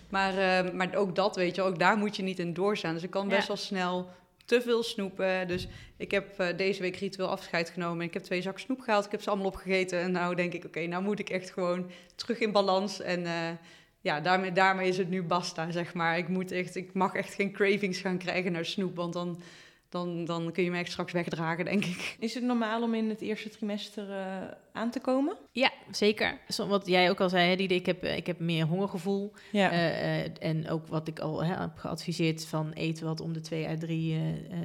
Maar, 0.09 0.39
eh, 0.39 0.73
maar 0.73 0.95
ook 0.95 1.15
dat, 1.15 1.37
weet 1.37 1.55
je, 1.55 1.63
ook 1.63 1.79
daar 1.79 1.97
moet 1.97 2.17
je 2.17 2.23
niet 2.23 2.39
in 2.39 2.55
doorstaan. 2.55 2.95
Dus 2.95 3.03
ik 3.03 3.11
kan 3.11 3.29
best 3.29 3.49
wel 3.49 3.57
snel 3.57 4.11
te 4.45 4.61
veel 4.61 4.83
snoepen. 4.83 5.49
Dus 5.49 5.69
ik 5.97 6.11
heb 6.11 6.39
eh, 6.39 6.57
deze 6.57 6.83
week 6.83 6.97
ritueel 6.97 7.29
afscheid 7.29 7.71
genomen. 7.71 8.07
Ik 8.07 8.15
heb 8.15 8.23
twee 8.23 8.43
zakken 8.43 8.63
snoep 8.63 8.81
gehaald. 8.81 9.05
Ik 9.05 9.11
heb 9.11 9.23
ze 9.23 9.31
allemaal 9.31 9.47
opgegeten. 9.47 10.01
En 10.01 10.13
nou 10.13 10.35
denk 10.35 10.53
ik, 10.53 10.65
oké, 10.65 10.87
nou 10.87 11.03
moet 11.03 11.19
ik 11.19 11.31
echt 11.31 11.51
gewoon 11.51 11.91
terug 12.15 12.39
in 12.39 12.53
balans. 12.53 13.01
En 13.01 13.27
eh, 13.27 13.51
ja, 14.01 14.21
daarmee, 14.21 14.53
daarmee 14.53 14.89
is 14.89 14.99
het 14.99 15.09
nu 15.09 15.23
basta, 15.23 15.71
zeg 15.71 15.95
maar. 15.95 16.19
Ik, 16.19 16.29
moet 16.29 16.53
echt, 16.53 16.77
ik 16.77 16.93
mag 16.93 17.15
echt 17.15 17.35
geen 17.35 17.53
cravings 17.53 17.99
gaan 17.99 18.19
krijgen 18.19 18.53
naar 18.53 18.65
snoep. 18.65 18.97
Want 18.97 19.13
dan, 19.13 19.41
dan, 19.89 20.25
dan 20.25 20.53
kun 20.53 20.63
je 20.65 20.71
me 20.71 20.79
echt 20.79 20.91
straks 20.91 21.13
wegdragen, 21.13 21.65
denk 21.65 21.85
ik. 21.85 22.17
Is 22.21 22.35
het 22.35 22.45
normaal 22.45 22.83
om 22.83 22.95
in 22.95 23.09
het 23.09 23.21
eerste 23.21 23.49
trimester 23.49 24.11
eh, 24.11 24.43
aan 24.73 24.91
te 24.91 25.01
komen? 25.01 25.37
Ja, 25.53 25.71
zeker. 25.91 26.39
Zo, 26.49 26.67
Wat 26.67 26.87
jij 26.87 27.11
ook 27.11 27.21
al 27.21 27.29
zei, 27.29 27.49
hè, 27.49 27.57
Diede, 27.57 27.75
ik 27.75 27.87
heb, 27.87 28.03
eh, 28.03 28.17
ik 28.17 28.27
heb 28.27 28.39
meer 28.39 28.65
hongergevoel. 28.67 29.33
Ja. 29.53 29.71
Eh, 29.71 30.25
eh, 30.25 30.31
en 30.39 30.69
ook 30.71 30.87
wat 30.87 31.09
ik 31.09 31.19
al 31.19 31.45
hè, 31.45 31.55
heb 31.55 31.77
geadviseerd 31.79 32.47
van 32.47 32.73
eten 32.73 33.07
wat 33.07 33.21
om 33.21 33.33
de 33.33 33.41
twee 33.41 33.69
à 33.69 33.77
drie, 33.77 34.21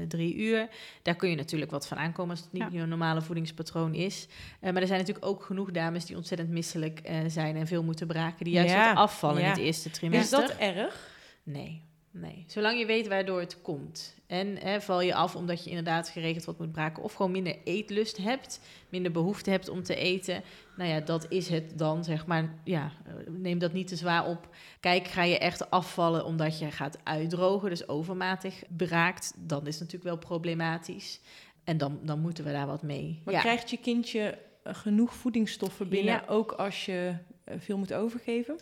drie 0.08 0.36
uur. 0.36 0.68
Daar 1.02 1.16
kun 1.16 1.30
je 1.30 1.36
natuurlijk 1.36 1.72
wat 1.72 1.88
van 1.88 1.98
aankomen 1.98 2.32
als 2.32 2.40
het 2.44 2.52
niet 2.52 2.62
Ja. 2.72 2.80
je 2.80 2.86
normale 2.86 3.22
voedingspatroon 3.22 3.94
is. 3.94 4.28
Eh, 4.60 4.72
maar 4.72 4.82
er 4.82 4.88
zijn 4.88 5.00
natuurlijk 5.00 5.26
ook 5.26 5.44
genoeg 5.44 5.72
dames 5.72 6.06
die 6.06 6.16
ontzettend 6.16 6.50
misselijk 6.50 7.00
eh, 7.00 7.18
zijn 7.28 7.56
en 7.56 7.68
veel 7.68 7.84
moeten 7.84 8.08
braken. 8.08 8.46
Die 8.46 8.54
juist 8.54 8.74
Ja, 8.74 8.88
wat 8.88 8.98
afvallen 9.04 9.40
ja. 9.42 9.46
in 9.46 9.52
het 9.52 9.60
eerste 9.62 9.90
is 9.90 9.96
trimester. 9.98 10.40
dat 10.40 10.56
erg? 10.58 11.12
Nee, 11.44 11.82
nee. 12.12 12.44
Zolang 12.48 12.80
je 12.80 12.86
weet 12.86 13.08
waardoor 13.08 13.40
het 13.40 13.62
komt. 13.62 14.16
En 14.34 14.58
hè, 14.58 14.82
val 14.82 15.02
je 15.02 15.14
af 15.14 15.36
omdat 15.36 15.64
je 15.64 15.70
inderdaad 15.70 16.10
geregeld 16.10 16.46
wat 16.46 16.60
moet 16.60 16.72
braken... 16.72 17.04
of 17.04 17.14
gewoon 17.14 17.32
minder 17.32 17.58
eetlust 17.64 18.18
hebt, 18.18 18.60
minder 18.90 19.12
behoefte 19.12 19.50
hebt 19.50 19.70
om 19.70 19.84
te 19.84 19.96
eten... 19.96 20.44
nou 20.76 20.90
ja, 20.90 21.00
dat 21.00 21.26
is 21.30 21.50
het 21.50 21.78
dan, 21.78 22.04
zeg 22.04 22.26
maar. 22.26 22.54
Ja, 22.64 22.92
eh, 23.06 23.14
neem 23.28 23.60
dat 23.60 23.74
niet 23.74 23.88
te 23.88 23.96
zwaar 23.96 24.28
op. 24.28 24.56
Kijk, 24.80 25.08
ga 25.08 25.24
je 25.24 25.38
echt 25.38 25.70
afvallen 25.70 26.26
omdat 26.26 26.60
je 26.60 26.72
gaat 26.72 26.98
uitdrogen... 27.04 27.70
dus 27.70 27.88
overmatig 27.88 28.64
braakt, 28.78 29.34
dan 29.38 29.68
is 29.68 29.80
het 29.80 29.84
natuurlijk 29.84 30.04
wel 30.04 30.28
problematisch. 30.28 31.20
En 31.64 31.78
dan, 31.78 32.00
dan 32.04 32.20
moeten 32.20 32.44
we 32.44 32.52
daar 32.52 32.68
wat 32.68 32.82
mee. 32.82 33.22
Maar 33.26 33.34
ja. 33.34 33.40
krijgt 33.40 33.70
je 33.70 33.78
kindje 33.78 34.38
eh, 34.64 34.74
genoeg 34.74 35.14
voedingsstoffen 35.14 35.90
binnen, 35.90 36.14
Ja. 36.14 36.24
ook 36.28 36.52
als 36.52 36.86
je 36.86 37.16
veel 37.46 37.78
moet 37.78 37.94
overgeven? 37.94 38.60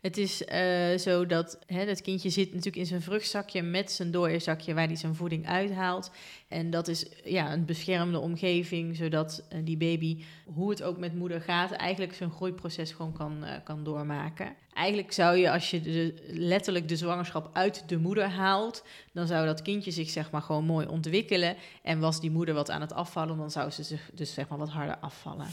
Het 0.00 0.16
is 0.16 0.44
eh, 0.44 0.96
zo 0.98 1.26
dat 1.26 1.58
hè, 1.66 1.86
dat 1.86 2.02
kindje 2.02 2.30
zit 2.30 2.48
natuurlijk 2.48 2.76
in 2.76 2.86
zijn 2.86 3.02
vruchtzakje 3.02 3.62
met 3.62 3.92
zijn 3.92 4.10
doorzakje 4.10 4.74
waar 4.74 4.86
hij 4.86 4.96
zijn 4.96 5.14
voeding 5.14 5.46
uithaalt. 5.46 6.10
En 6.48 6.70
dat 6.70 6.88
is 6.88 7.06
ja, 7.24 7.52
een 7.52 7.64
beschermde 7.64 8.18
omgeving, 8.18 8.96
zodat 8.96 9.44
eh, 9.48 9.58
die 9.64 9.76
baby, 9.76 10.24
hoe 10.44 10.70
het 10.70 10.82
ook 10.82 10.98
met 10.98 11.14
moeder 11.14 11.40
gaat, 11.40 11.70
eigenlijk 11.70 12.14
zijn 12.14 12.30
groeiproces 12.30 12.92
gewoon 12.92 13.12
kan, 13.12 13.44
eh, 13.44 13.54
kan 13.64 13.84
doormaken. 13.84 14.54
Eigenlijk 14.74 15.12
zou 15.12 15.36
je, 15.36 15.50
als 15.50 15.70
je 15.70 16.14
letterlijk 16.26 16.88
de 16.88 16.96
zwangerschap 16.96 17.50
uit 17.52 17.88
de 17.88 17.98
moeder 17.98 18.24
haalt, 18.24 18.84
dan 19.12 19.26
zou 19.26 19.46
dat 19.46 19.62
kindje 19.62 19.90
zich 19.90 20.10
zeg 20.10 20.30
maar 20.30 20.42
gewoon 20.42 20.64
mooi 20.64 20.86
ontwikkelen. 20.86 21.56
En 21.82 22.00
was 22.00 22.20
die 22.20 22.30
moeder 22.30 22.54
wat 22.54 22.70
aan 22.70 22.80
het 22.80 22.92
afvallen, 22.92 23.36
dan 23.36 23.50
zou 23.50 23.70
ze 23.70 23.82
zich 23.82 24.10
dus 24.14 24.34
zeg 24.34 24.48
maar 24.48 24.58
wat 24.58 24.70
harder 24.70 24.98
afvallen. 24.98 25.46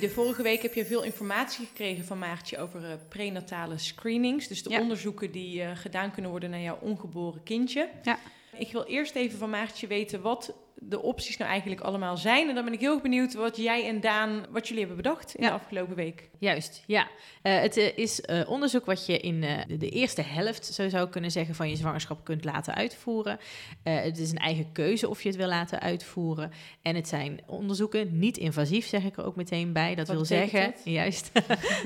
De 0.00 0.10
vorige 0.10 0.42
week 0.42 0.62
heb 0.62 0.74
je 0.74 0.84
veel 0.86 1.02
informatie 1.02 1.66
gekregen 1.66 2.04
van 2.04 2.18
Maartje 2.18 2.58
over 2.58 2.84
eh, 2.84 2.92
prenatale 3.08 3.78
screenings. 3.78 4.48
Dus 4.48 4.62
de 4.62 4.70
Ja. 4.70 4.80
onderzoeken 4.80 5.30
die 5.30 5.62
eh, 5.62 5.70
gedaan 5.76 6.10
kunnen 6.10 6.30
worden 6.30 6.50
naar 6.50 6.60
jouw 6.60 6.78
ongeboren 6.80 7.42
kindje. 7.42 7.88
Ja. 8.02 8.18
Ik 8.58 8.72
wil 8.72 8.84
eerst 8.84 9.14
even 9.14 9.38
van 9.38 9.50
Maartje 9.50 9.86
weten 9.86 10.20
wat 10.20 10.52
de 10.82 11.02
opties 11.02 11.36
nou 11.36 11.50
eigenlijk 11.50 11.80
allemaal 11.80 12.16
zijn. 12.16 12.48
En 12.48 12.54
dan 12.54 12.64
ben 12.64 12.72
ik 12.72 12.80
heel 12.80 13.00
benieuwd 13.00 13.34
wat 13.34 13.56
jij 13.56 13.88
en 13.88 14.00
Daan, 14.00 14.46
wat 14.50 14.68
jullie 14.68 14.84
hebben 14.84 15.02
bedacht 15.02 15.34
in 15.34 15.44
Ja. 15.44 15.48
de 15.48 15.54
afgelopen 15.54 15.94
week. 15.94 16.30
Juist, 16.38 16.82
ja. 16.86 17.08
Eh, 17.42 17.60
het 17.60 17.76
eh, 17.76 17.98
is 17.98 18.20
eh, 18.20 18.50
onderzoek 18.50 18.84
wat 18.84 19.06
je 19.06 19.18
in 19.18 19.40
de, 19.40 19.88
eerste 19.88 20.22
helft, 20.22 20.64
zo 20.64 20.88
zou 20.88 21.04
ik 21.04 21.10
kunnen 21.10 21.30
zeggen, 21.30 21.54
van 21.54 21.68
je 21.68 21.76
zwangerschap 21.76 22.24
kunt 22.24 22.44
laten 22.44 22.74
uitvoeren. 22.74 23.38
Het 23.82 24.18
is 24.18 24.30
een 24.30 24.38
eigen 24.38 24.72
keuze 24.72 25.08
of 25.08 25.22
je 25.22 25.28
het 25.28 25.36
wil 25.36 25.48
laten 25.48 25.80
uitvoeren. 25.80 26.52
En 26.82 26.94
het 26.94 27.08
zijn 27.08 27.40
onderzoeken, 27.46 28.18
niet 28.18 28.36
invasief, 28.36 28.86
zeg 28.86 29.04
ik 29.04 29.16
er 29.16 29.24
ook 29.24 29.36
meteen 29.36 29.72
bij. 29.72 29.94
Dat 29.94 30.06
Wat 30.06 30.16
wil 30.16 30.24
zeggen, 30.24 30.62
dat? 30.62 30.80
juist, 31.00 31.30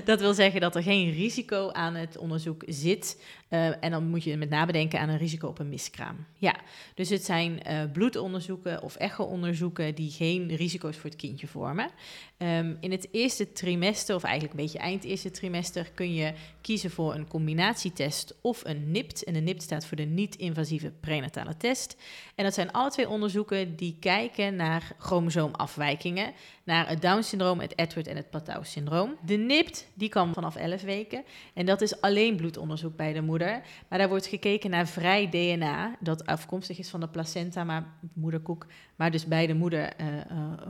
dat 0.05 0.21
wil 0.21 0.35
zeggen 0.35 0.61
dat 0.61 0.77
er 0.77 0.83
geen 0.83 1.13
risico 1.13 1.71
aan 1.71 1.95
het 1.95 2.19
onderzoek 2.19 2.63
zit. 2.67 3.17
Eh, 3.49 3.85
en 3.85 3.91
dan 3.91 4.09
moet 4.09 4.25
je 4.25 4.37
met 4.37 4.51
name 4.51 4.73
denken 4.73 5.01
aan 5.01 5.09
een 5.09 5.19
risico 5.19 5.49
op 5.49 5.59
een 5.59 5.69
miskraam. 5.69 6.27
Ja, 6.39 6.57
dus 6.95 7.09
het 7.09 7.25
zijn 7.25 7.63
eh, 7.63 7.83
bloedonderzoeken 7.93 8.83
of 8.83 8.97
echo-onderzoeken 8.97 9.95
die 9.95 10.11
geen 10.11 10.57
risico's 10.57 10.97
voor 10.97 11.11
het 11.11 11.19
kindje 11.19 11.47
vormen. 11.47 11.91
Ehm, 12.37 12.75
in 12.81 12.91
het 12.91 13.09
eerste 13.11 13.53
trimester, 13.53 14.15
of 14.15 14.23
eigenlijk 14.23 14.55
een 14.55 14.65
beetje 14.65 14.79
eind 14.79 15.05
eerste 15.05 15.31
trimester, 15.31 15.91
kun 15.95 16.15
je 16.15 16.33
kiezen 16.61 16.91
voor 16.91 17.15
een 17.15 17.29
combinatietest 17.29 18.35
of 18.41 18.65
een 18.65 18.91
NIPT. 18.91 19.25
En 19.25 19.33
de 19.33 19.41
NIPT 19.41 19.63
staat 19.63 19.87
voor 19.87 19.97
de 19.97 20.05
niet-invasieve 20.05 20.91
prenatale 21.01 21.57
test. 21.57 21.97
En 22.35 22.45
dat 22.45 22.55
zijn 22.55 22.73
alle 22.73 22.91
twee 22.91 23.09
onderzoeken 23.09 23.77
die 23.77 23.97
kijken 24.01 24.57
naar 24.57 24.93
chromosoomafwijkingen, 24.99 26.33
naar 26.65 26.89
het 26.89 27.03
Down-syndroom, 27.03 27.61
het 27.61 27.79
Edward 27.79 28.07
en 28.07 28.17
het 28.17 28.31
Patau-syndroom. 28.31 29.17
De 29.27 29.37
NIPT 29.37 29.87
die 29.95 30.09
kan 30.09 30.35
vanaf 30.35 30.57
11 30.57 30.83
weken 30.83 31.25
en 31.55 31.67
dat 31.67 31.81
is 31.81 32.01
alleen 32.01 32.37
bloedonderzoek 32.37 32.97
bij 32.97 33.13
de 33.13 33.23
moeder. 33.23 33.44
Maar 33.89 33.99
daar 33.99 34.09
wordt 34.09 34.27
gekeken 34.27 34.71
naar 34.71 34.87
vrij 34.87 35.29
DNA, 35.29 35.97
dat 36.01 36.27
afkomstig 36.27 36.79
is 36.79 36.89
van 36.89 37.01
de 37.01 37.09
placenta, 37.09 37.65
maar 37.65 37.85
moederkoek 38.13 38.67
maar 38.97 39.11
dus 39.11 39.27
bij 39.27 39.47
de 39.47 39.55
moeder 39.55 39.93
uh, 40.01 40.07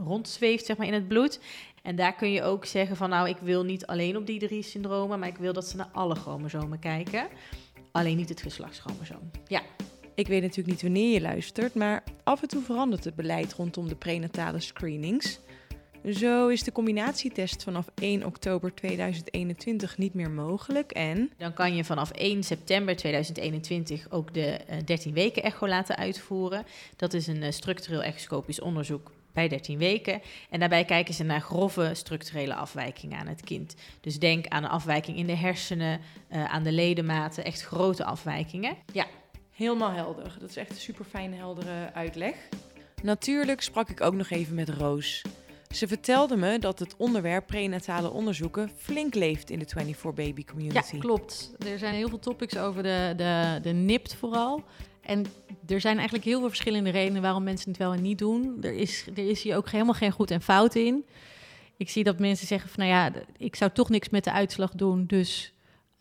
rondzweeft 0.05 0.65
zeg 0.65 0.77
maar, 0.77 0.87
in 0.87 0.93
het 0.93 1.07
bloed. 1.07 1.39
En 1.81 1.95
daar 1.95 2.15
kun 2.15 2.31
je 2.31 2.43
ook 2.43 2.65
zeggen 2.65 2.95
van 2.95 3.09
nou, 3.09 3.29
ik 3.29 3.37
wil 3.37 3.63
niet 3.63 3.85
alleen 3.85 4.17
op 4.17 4.25
die 4.25 4.39
drie 4.39 4.63
syndromen, 4.63 5.19
maar 5.19 5.27
ik 5.27 5.37
wil 5.37 5.53
dat 5.53 5.67
ze 5.67 5.75
naar 5.75 5.89
alle 5.91 6.15
chromosomen 6.15 6.79
kijken. 6.79 7.27
Alleen 7.91 8.17
niet 8.17 8.29
het 8.29 8.41
geslachtschromosoom. 8.41 9.31
Ja. 9.47 9.61
Ik 10.15 10.27
weet 10.27 10.41
natuurlijk 10.41 10.67
niet 10.67 10.81
wanneer 10.81 11.13
je 11.13 11.21
luistert, 11.21 11.73
maar 11.73 12.03
af 12.23 12.41
en 12.41 12.47
toe 12.47 12.61
verandert 12.61 13.03
het 13.03 13.15
beleid 13.15 13.53
rondom 13.53 13.87
de 13.87 13.95
prenatale 13.95 14.59
screenings. 14.59 15.39
Zo 16.13 16.47
is 16.47 16.63
de 16.63 16.71
combinatietest 16.71 17.63
vanaf 17.63 17.85
1 17.95 18.25
oktober 18.25 18.75
2021 18.75 19.97
niet 19.97 20.13
meer 20.13 20.29
mogelijk 20.29 20.91
en... 20.91 21.31
Dan 21.37 21.53
kan 21.53 21.75
je 21.75 21.83
vanaf 21.83 22.11
1 22.11 22.43
september 22.43 22.95
2021 22.95 24.11
ook 24.11 24.33
de 24.33 24.59
13 24.85 25.09
eh, 25.09 25.17
weken 25.17 25.43
echo 25.43 25.67
laten 25.67 25.97
uitvoeren. 25.97 26.65
Dat 26.95 27.13
is 27.13 27.27
een 27.27 27.43
eh, 27.43 27.51
structureel 27.51 28.03
echoscopisch 28.03 28.61
onderzoek 28.61 29.11
bij 29.33 29.47
13 29.47 29.77
weken. 29.77 30.21
En 30.49 30.59
daarbij 30.59 30.85
kijken 30.85 31.13
ze 31.13 31.23
naar 31.23 31.41
grove 31.41 31.91
structurele 31.93 32.55
afwijkingen 32.55 33.19
aan 33.19 33.27
het 33.27 33.41
kind. 33.41 33.75
Dus 34.01 34.19
denk 34.19 34.47
aan 34.47 34.63
een 34.63 34.69
afwijking 34.69 35.17
in 35.17 35.27
de 35.27 35.35
hersenen, 35.35 35.99
uh, 36.31 36.45
aan 36.45 36.63
de 36.63 36.71
ledematen, 36.71 37.45
echt 37.45 37.61
grote 37.61 38.03
afwijkingen. 38.03 38.75
Ja, 38.93 39.05
helemaal 39.51 39.91
helder. 39.91 40.37
Dat 40.39 40.49
is 40.49 40.57
echt 40.57 40.69
een 40.69 40.75
super 40.75 41.05
fijne, 41.05 41.35
heldere 41.35 41.93
uitleg. 41.93 42.35
Natuurlijk 43.01 43.61
sprak 43.61 43.89
ik 43.89 44.01
ook 44.01 44.13
nog 44.13 44.29
even 44.29 44.55
met 44.55 44.69
Roos. 44.69 45.23
Ze 45.75 45.87
vertelde 45.87 46.35
me 46.35 46.59
dat 46.59 46.79
het 46.79 46.95
onderwerp 46.97 47.47
prenatale 47.47 48.11
onderzoeken 48.11 48.69
flink 48.77 49.15
leeft 49.15 49.49
in 49.49 49.59
de 49.59 49.65
24 49.67 50.13
Baby 50.13 50.43
community. 50.45 50.95
Ja, 50.95 50.99
klopt. 50.99 51.51
Er 51.67 51.79
zijn 51.79 51.93
heel 51.93 52.09
veel 52.09 52.19
topics 52.19 52.57
over 52.57 52.83
de, 52.83 53.13
de, 53.17 53.59
de 53.61 53.69
NIPT 53.69 54.15
vooral. 54.15 54.63
En 55.01 55.25
er 55.67 55.81
zijn 55.81 55.95
eigenlijk 55.95 56.25
heel 56.25 56.39
veel 56.39 56.47
verschillende 56.47 56.89
redenen 56.89 57.21
waarom 57.21 57.43
mensen 57.43 57.69
het 57.69 57.77
wel 57.77 57.93
en 57.93 58.01
niet 58.01 58.17
doen. 58.17 58.57
Er 58.61 58.73
is, 58.73 59.07
er 59.15 59.29
is 59.29 59.43
hier 59.43 59.55
ook 59.55 59.69
helemaal 59.69 59.93
geen 59.93 60.11
goed 60.11 60.31
en 60.31 60.41
fout 60.41 60.75
in. 60.75 61.05
Ik 61.77 61.89
zie 61.89 62.03
dat 62.03 62.19
mensen 62.19 62.47
zeggen 62.47 62.69
van, 62.69 62.85
nou 62.85 62.95
ja, 62.95 63.21
ik 63.37 63.55
zou 63.55 63.71
toch 63.71 63.89
niks 63.89 64.09
met 64.09 64.23
de 64.23 64.31
uitslag 64.31 64.71
doen, 64.71 65.05
dus 65.05 65.53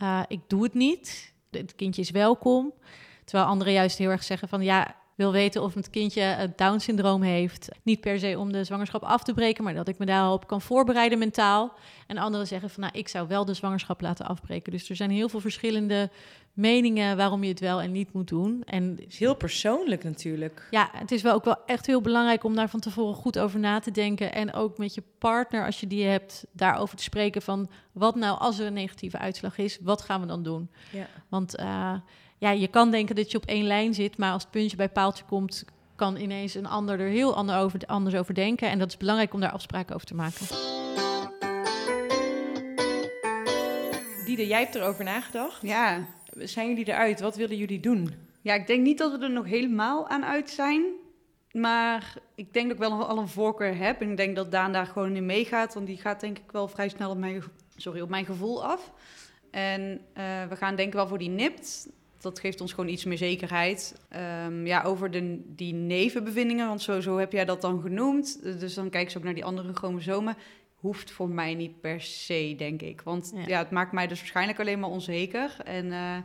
uh, 0.03 0.23
ik 0.29 0.41
doe 0.47 0.63
het 0.63 0.75
niet. 0.75 1.33
Het 1.51 1.75
kindje 1.75 2.03
is 2.03 2.11
welkom. 2.11 2.73
Terwijl 3.25 3.49
anderen 3.49 3.73
juist 3.73 3.99
heel 3.99 4.11
erg 4.11 4.25
zeggen 4.25 4.49
van, 4.49 4.63
ja, 4.63 4.97
wil 5.15 5.33
weten 5.33 5.63
of 5.63 5.75
het 5.75 5.91
kindje 5.91 6.21
het 6.21 6.59
Down-syndroom 6.59 7.23
heeft. 7.23 7.69
Niet 7.83 8.01
per 8.01 8.19
se 8.19 8.39
om 8.39 8.53
de 8.53 8.65
zwangerschap 8.65 9.03
af 9.03 9.23
te 9.23 9.35
breken, 9.35 9.65
maar 9.65 9.75
dat 9.75 9.89
ik 9.89 9.99
me 9.99 10.07
daarop 10.07 10.47
kan 10.47 10.61
voorbereiden 10.61 11.19
mentaal. 11.19 11.73
En 12.07 12.19
anderen 12.19 12.47
zeggen 12.47 12.71
van, 12.71 12.83
nou, 12.83 12.99
ik 12.99 13.09
zou 13.09 13.29
wel 13.29 13.45
de 13.45 13.55
zwangerschap 13.55 14.01
laten 14.01 14.27
afbreken. 14.27 14.73
Dus 14.73 14.89
er 14.89 14.97
zijn 14.97 15.11
heel 15.11 15.29
veel 15.29 15.41
verschillende 15.41 16.11
meningen 16.53 17.17
waarom 17.17 17.43
je 17.43 17.49
het 17.49 17.61
wel 17.61 17.81
en 17.81 17.93
niet 17.93 18.13
moet 18.13 18.29
doen. 18.29 18.63
En 18.65 18.91
het 18.91 19.13
is 19.13 19.19
heel 19.19 19.35
persoonlijk 19.35 20.05
natuurlijk. 20.05 20.67
Ja, 20.71 20.91
het 20.93 21.13
is 21.13 21.23
wel 21.23 21.35
ook 21.35 21.45
wel 21.45 21.57
echt 21.67 21.87
heel 21.87 22.01
belangrijk 22.01 22.45
om 22.45 22.55
daar 22.55 22.69
van 22.69 22.81
tevoren 22.81 23.15
goed 23.15 23.39
over 23.39 23.61
na 23.61 23.79
te 23.79 23.91
denken. 23.91 24.33
En 24.33 24.53
ook 24.53 24.79
met 24.79 24.95
je 24.95 25.03
partner, 25.19 25.65
als 25.65 25.81
je 25.81 25.87
die 25.87 26.05
hebt, 26.05 26.45
daarover 26.53 26.97
te 26.97 27.03
spreken 27.03 27.43
van 27.43 27.71
wat 27.93 28.15
nou 28.15 28.39
als 28.39 28.59
er 28.59 28.67
een 28.67 28.73
negatieve 28.73 29.19
uitslag 29.19 29.59
is, 29.59 29.79
wat 29.83 30.03
gaan 30.03 30.21
we 30.21 30.27
dan 30.27 30.43
doen? 30.43 30.71
Ja. 30.93 31.07
Want 31.29 31.59
uh, 31.59 31.95
ja, 32.45 32.51
je 32.51 32.69
kan 32.69 32.91
denken 32.91 33.15
dat 33.15 33.31
je 33.31 33.37
op 33.37 33.45
één 33.45 33.67
lijn 33.67 33.95
zit, 33.95 34.19
maar 34.19 34.33
als 34.33 34.43
het 34.43 34.51
puntje 34.51 34.77
bij 34.77 34.89
paaltje 34.89 35.25
komt, 35.25 35.65
kan 35.97 36.17
ineens 36.17 36.55
een 36.55 36.67
ander 36.67 37.01
er 37.01 37.09
heel 37.09 37.35
ander 37.35 37.57
over, 37.57 37.81
anders 37.87 38.15
over 38.15 38.35
denken. 38.35 38.69
En 38.69 38.79
dat 38.79 38.89
is 38.89 38.97
belangrijk 38.97 39.35
om 39.35 39.41
daar 39.41 39.51
afspraken 39.51 39.95
over 39.95 40.07
te 40.07 40.15
maken. 40.15 40.47
Diede, 44.25 44.47
jij 44.47 44.61
hebt 44.61 44.75
erover 44.75 45.05
nagedacht. 45.05 45.63
Ja. 45.63 46.07
Zijn 46.39 46.69
jullie 46.69 46.89
eruit? 46.89 47.21
Wat 47.21 47.37
willen 47.37 47.57
jullie 47.57 47.81
doen? 47.81 48.15
Ja, 48.41 48.55
ik 48.55 48.67
denk 48.67 48.83
niet 48.83 48.99
dat 48.99 49.13
we 49.13 49.25
er 49.25 49.31
nog 49.31 49.47
helemaal 49.47 50.09
aan 50.09 50.25
uit 50.25 50.51
zijn. 50.51 50.85
Maar 51.53 52.15
ik 52.35 52.53
denk 52.53 52.67
dat 52.67 52.77
ik 52.77 52.89
wel 52.89 53.07
al 53.07 53.19
een 53.19 53.29
voorkeur 53.29 53.77
heb. 53.77 54.01
En 54.01 54.11
ik 54.11 54.17
denk 54.17 54.37
dat 54.37 54.51
Daan 54.51 54.73
daar 54.73 54.87
gewoon 54.87 55.17
in 55.17 55.27
meegaat. 55.27 55.75
Want 55.75 55.87
die 55.87 55.97
gaat 55.97 56.21
denk 56.21 56.39
ik 56.39 56.53
wel 56.53 56.69
vrij 56.69 56.89
snel 56.89 57.11
op 57.11 57.19
mijn, 57.19 57.43
sorry, 57.77 58.01
op 58.01 58.09
mijn 58.09 58.25
gevoel 58.25 58.65
af. 58.65 58.93
En 59.51 59.81
uh, 59.91 60.25
we 60.49 60.57
gaan 60.57 60.77
denk 60.77 60.89
ik 60.89 60.95
wel 60.95 61.09
voor 61.09 61.19
die 61.19 61.29
NIPT 61.29 61.89
dat 62.25 62.39
geeft 62.39 62.61
ons 62.61 62.73
gewoon 62.73 62.91
iets 62.91 63.05
meer 63.05 63.19
zekerheid. 63.19 64.01
Um, 64.47 64.67
ja, 64.67 64.83
over 64.83 65.11
de, 65.11 65.43
die 65.47 65.75
nevenbevindingen, 65.75 66.69
want 66.69 66.83
zo, 66.83 67.01
zo 67.01 67.17
heb 67.17 67.33
jij 67.33 67.45
dat 67.45 67.61
dan 67.61 67.81
genoemd. 67.81 68.43
Dus 68.43 68.75
dan 68.75 68.91
kijk 68.91 69.11
ze 69.11 69.19
ook 69.19 69.25
naar 69.25 69.35
die 69.35 69.45
andere 69.45 69.73
chromosomen. 69.73 70.37
Hoeft 70.75 71.11
voor 71.11 71.29
mij 71.29 71.55
niet 71.55 71.81
per 71.81 72.01
se, 72.01 72.55
denk 72.59 72.83
ik. 72.83 73.01
Want 73.01 73.33
ja, 73.47 73.59
het 73.59 73.71
maakt 73.71 73.93
mij 73.93 74.07
dus 74.07 74.19
waarschijnlijk 74.19 74.61
alleen 74.61 74.81
maar 74.81 74.91
onzeker. 74.91 75.57
En 75.65 75.87
uh, 75.87 76.17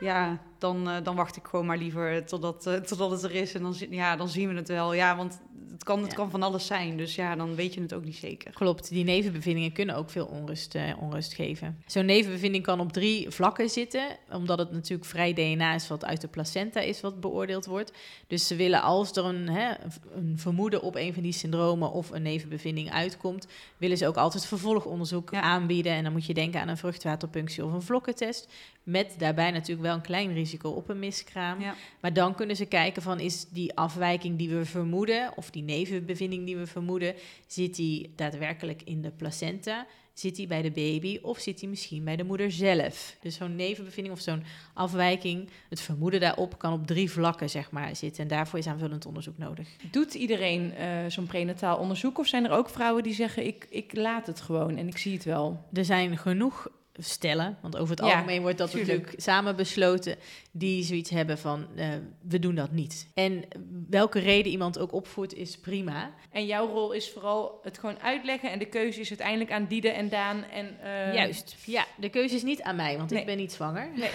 ja, 0.00 0.42
dan, 0.58 0.88
uh, 0.88 0.96
dan 1.02 1.16
wacht 1.16 1.36
ik 1.36 1.46
gewoon 1.46 1.66
maar 1.66 1.78
liever 1.78 2.26
totdat, 2.26 2.66
uh, 2.66 2.74
totdat 2.74 3.10
het 3.10 3.22
er 3.22 3.34
is. 3.34 3.54
En 3.54 3.62
dan, 3.62 3.74
ja, 3.90 4.16
dan 4.16 4.28
zien 4.28 4.48
we 4.48 4.54
het 4.54 4.68
wel. 4.68 4.94
Ja, 4.94 5.16
want 5.16 5.40
het 5.78 5.84
kan, 5.84 6.02
het 6.02 6.14
kan 6.14 6.30
van 6.30 6.42
alles 6.42 6.66
zijn. 6.66 6.96
Dus 6.96 7.14
ja, 7.14 7.36
dan 7.36 7.54
weet 7.54 7.74
je 7.74 7.80
het 7.80 7.94
ook 7.94 8.04
niet 8.04 8.16
zeker. 8.16 8.52
Klopt, 8.52 8.88
die 8.88 9.04
nevenbevindingen 9.04 9.72
kunnen 9.72 9.96
ook 9.96 10.10
veel 10.10 10.26
onrust, 10.26 10.74
uh, 10.74 10.82
onrust 11.00 11.34
geven. 11.34 11.82
Zo'n 11.86 12.04
nevenbevinding 12.04 12.64
kan 12.64 12.80
op 12.80 12.92
drie 12.92 13.30
vlakken 13.30 13.68
zitten, 13.68 14.16
omdat 14.32 14.58
het 14.58 14.72
natuurlijk 14.72 15.08
vrij 15.08 15.32
DNA 15.32 15.74
is 15.74 15.88
wat 15.88 16.04
uit 16.04 16.20
de 16.20 16.28
placenta 16.28 16.80
is 16.80 17.00
wat 17.00 17.20
beoordeeld 17.20 17.66
wordt. 17.66 17.92
Dus 18.26 18.46
ze 18.46 18.56
willen 18.56 18.82
als 18.82 19.16
er 19.16 19.24
een, 19.24 19.48
hè, 19.48 19.74
een 20.14 20.38
vermoeden 20.38 20.82
op 20.82 20.94
een 20.94 21.14
van 21.14 21.22
die 21.22 21.32
syndromen 21.32 21.92
of 21.92 22.10
een 22.10 22.22
nevenbevinding 22.22 22.90
uitkomt, 22.90 23.46
willen 23.76 23.96
ze 23.96 24.06
ook 24.06 24.16
altijd 24.16 24.46
vervolgonderzoek 24.46 25.34
aanbieden. 25.34 25.92
En 25.92 26.02
dan 26.02 26.12
moet 26.12 26.26
je 26.26 26.34
denken 26.34 26.60
aan 26.60 26.68
een 26.68 26.76
vruchtwaterpunctie 26.76 27.64
of 27.64 27.72
een 27.72 27.82
vlokkentest. 27.82 28.48
Met 28.82 29.14
daarbij 29.18 29.50
natuurlijk 29.50 29.86
wel 29.86 29.94
een 29.94 30.00
klein 30.00 30.32
risico 30.32 30.47
op 30.62 30.88
een 30.88 30.98
miskraam. 30.98 31.60
Ja. 31.60 31.74
Maar 32.00 32.12
dan 32.12 32.34
kunnen 32.34 32.56
ze 32.56 32.66
kijken 32.66 33.02
van 33.02 33.20
is 33.20 33.46
die 33.48 33.76
afwijking 33.76 34.38
die 34.38 34.48
we 34.48 34.64
vermoeden, 34.64 35.32
of 35.36 35.50
die 35.50 35.62
nevenbevinding 35.62 36.46
die 36.46 36.56
we 36.56 36.66
vermoeden, 36.66 37.14
zit 37.46 37.74
die 37.74 38.12
daadwerkelijk 38.16 38.82
in 38.84 39.02
de 39.02 39.10
placenta? 39.10 39.86
Zit 40.12 40.36
die 40.36 40.46
bij 40.46 40.62
de 40.62 40.70
baby 40.70 41.18
of 41.22 41.38
zit 41.38 41.58
die 41.58 41.68
misschien 41.68 42.04
bij 42.04 42.16
de 42.16 42.24
moeder 42.24 42.52
zelf? 42.52 43.16
Dus 43.20 43.36
zo'n 43.36 43.56
nevenbevinding 43.56 44.14
of 44.14 44.20
zo'n 44.20 44.42
afwijking, 44.74 45.48
het 45.68 45.80
vermoeden 45.80 46.20
daarop 46.20 46.58
kan 46.58 46.72
op 46.72 46.86
drie 46.86 47.10
vlakken 47.10 47.50
zeg 47.50 47.70
maar 47.70 47.96
zitten. 47.96 48.22
En 48.22 48.28
daarvoor 48.28 48.58
is 48.58 48.66
aanvullend 48.66 49.06
onderzoek 49.06 49.38
nodig. 49.38 49.68
Doet 49.90 50.14
iedereen 50.14 50.72
uh, 50.78 50.86
zo'n 51.08 51.26
prenataal 51.26 51.78
onderzoek 51.78 52.18
of 52.18 52.26
zijn 52.26 52.44
er 52.44 52.50
ook 52.50 52.68
vrouwen 52.68 53.02
die 53.02 53.14
zeggen 53.14 53.46
ik, 53.46 53.66
ik 53.70 53.96
laat 53.96 54.26
het 54.26 54.40
gewoon 54.40 54.76
en 54.76 54.88
ik 54.88 54.98
zie 54.98 55.12
het 55.12 55.24
wel? 55.24 55.64
Er 55.72 55.84
zijn 55.84 56.16
genoeg 56.16 56.68
stellen. 56.98 57.58
Want 57.60 57.76
over 57.76 57.90
het 57.90 58.00
algemeen 58.00 58.42
wordt 58.42 58.58
dat 58.58 58.74
natuurlijk 58.74 59.12
samen 59.16 59.56
besloten. 59.56 60.16
Die 60.52 60.84
zoiets 60.84 61.10
hebben 61.10 61.38
van, 61.38 61.66
uh, 61.76 61.88
we 62.28 62.38
doen 62.38 62.54
dat 62.54 62.70
niet. 62.70 63.08
En 63.14 63.44
welke 63.90 64.18
reden 64.18 64.52
iemand 64.52 64.78
ook 64.78 64.92
opvoert, 64.92 65.34
is 65.34 65.58
prima. 65.58 66.10
En 66.30 66.46
jouw 66.46 66.66
rol 66.66 66.92
is 66.92 67.10
vooral 67.10 67.60
het 67.62 67.78
gewoon 67.78 68.00
uitleggen. 68.00 68.50
En 68.50 68.58
de 68.58 68.66
keuze 68.66 69.00
is 69.00 69.08
uiteindelijk 69.08 69.52
aan 69.52 69.66
Diede 69.66 69.90
en 69.90 70.08
Daan. 70.08 70.44
En, 70.44 70.76
uh... 70.84 71.14
Juist, 71.14 71.56
ja. 71.64 71.86
De 71.96 72.08
keuze 72.08 72.34
is 72.34 72.42
niet 72.42 72.62
aan 72.62 72.76
mij, 72.76 72.96
want 72.96 73.12
ik 73.12 73.26
ben 73.26 73.36
niet 73.36 73.52
zwanger. 73.52 73.88
Nee. 73.98 74.10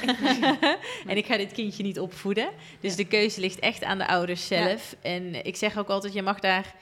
en 1.07 1.17
ik 1.17 1.25
ga 1.25 1.37
dit 1.37 1.51
kindje 1.51 1.83
niet 1.83 1.99
opvoeden. 1.99 2.49
Dus 2.79 2.95
de 2.95 3.05
keuze 3.05 3.39
ligt 3.39 3.59
echt 3.59 3.83
aan 3.83 3.97
de 3.97 4.07
ouders 4.07 4.47
zelf. 4.47 4.95
En 5.01 5.45
ik 5.45 5.55
zeg 5.55 5.77
ook 5.77 5.89
altijd, 5.89 6.13
je 6.13 6.21
mag 6.21 6.39
daar 6.39 6.75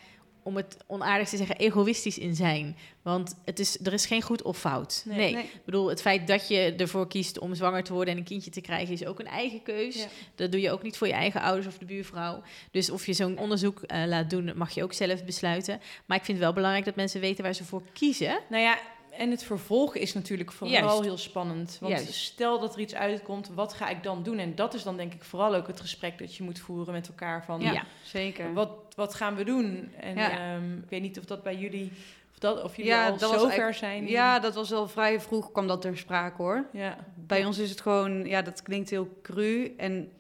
om 0.44 0.56
het 0.56 0.78
onaardig 0.88 1.30
te 1.30 1.38
zeggen, 1.38 1.58
egoïstisch 1.58 2.18
in 2.18 2.36
zijn. 2.36 2.78
Want 3.02 3.36
het 3.46 3.60
is, 3.60 3.80
er 3.84 3.94
is 3.94 4.06
geen 4.06 4.22
goed 4.22 4.42
of 4.42 4.58
fout. 4.58 5.04
Nee, 5.06 5.38
ik 5.38 5.62
bedoel, 5.66 5.90
het 5.90 6.02
feit 6.02 6.28
dat 6.28 6.48
je 6.48 6.74
ervoor 6.78 7.08
kiest 7.08 7.40
om 7.40 7.56
zwanger 7.56 7.84
te 7.84 7.94
worden 7.94 8.14
en 8.14 8.20
een 8.20 8.26
kindje 8.26 8.52
te 8.52 8.62
krijgen, 8.62 8.94
is 8.94 9.06
ook 9.06 9.20
een 9.20 9.28
eigen 9.28 9.64
keus. 9.64 10.08
Dat 10.36 10.52
doe 10.52 10.62
je 10.62 10.72
ook 10.72 10.84
niet 10.84 10.98
voor 10.98 11.08
je 11.08 11.14
eigen 11.14 11.42
ouders 11.42 11.68
of 11.68 11.78
de 11.78 11.86
buurvrouw. 11.86 12.42
Dus 12.72 12.90
of 12.90 13.06
je 13.06 13.14
zo'n 13.14 13.38
onderzoek 13.38 13.80
uh, 13.80 14.04
laat 14.06 14.30
doen, 14.30 14.52
mag 14.56 14.72
je 14.72 14.84
ook 14.84 14.94
zelf 14.94 15.26
besluiten. 15.26 15.82
Maar 16.06 16.18
ik 16.18 16.24
vind 16.26 16.38
het 16.38 16.46
wel 16.46 16.56
belangrijk 16.56 16.86
dat 16.86 16.96
mensen 16.96 17.22
weten 17.22 17.44
waar 17.44 17.54
ze 17.54 17.64
voor 17.64 17.84
kiezen. 17.94 18.40
Nou 18.50 18.64
ja, 18.64 18.80
en 19.12 19.32
het 19.32 19.44
vervolg 19.44 19.96
is 19.96 20.14
natuurlijk 20.14 20.52
vooral 20.52 21.02
heel 21.02 21.18
spannend. 21.18 21.78
Want 21.80 22.00
stel 22.00 22.60
dat 22.60 22.74
er 22.74 22.82
iets 22.82 22.96
uitkomt, 22.96 23.50
wat 23.54 23.74
ga 23.74 23.90
ik 23.90 24.04
dan 24.04 24.24
doen? 24.24 24.38
En 24.38 24.56
dat 24.56 24.74
is 24.74 24.84
dan 24.84 24.98
denk 24.98 25.14
ik 25.14 25.24
vooral 25.24 25.56
ook 25.56 25.68
het 25.68 25.80
gesprek 25.80 26.18
dat 26.18 26.36
je 26.36 26.44
moet 26.44 26.60
voeren 26.60 26.94
met 26.94 27.08
elkaar. 27.08 27.46
Van, 27.46 27.62
ja, 27.62 27.86
zeker. 28.04 28.54
Wat, 28.54 28.70
wat 28.96 29.14
gaan 29.14 29.36
we 29.36 29.44
doen? 29.44 29.92
En 30.00 30.18
ehm, 30.18 30.78
ik 30.78 30.90
weet 30.90 31.02
niet 31.02 31.20
of 31.20 31.26
dat 31.26 31.44
bij 31.44 31.56
jullie... 31.56 31.92
Of, 32.32 32.40
dat, 32.40 32.64
of 32.64 32.76
jullie 32.76 32.96
al 32.96 33.20
zover 33.20 33.74
zijn. 33.74 34.08
Ja, 34.08 34.40
dat 34.40 34.56
was 34.56 34.70
wel 34.70 34.88
vrij 34.88 35.22
vroeg 35.22 35.52
kwam 35.52 35.68
dat 35.68 35.82
ter 35.82 35.98
sprake 35.98 36.42
hoor. 36.42 36.66
Ja. 36.74 36.98
Bij 37.16 37.46
ons 37.46 37.58
is 37.58 37.70
het 37.70 37.82
gewoon... 37.82 38.26
Ja, 38.26 38.42
dat 38.42 38.62
klinkt 38.62 38.90
heel 38.90 39.20
cru. 39.22 39.74
En 39.78 40.12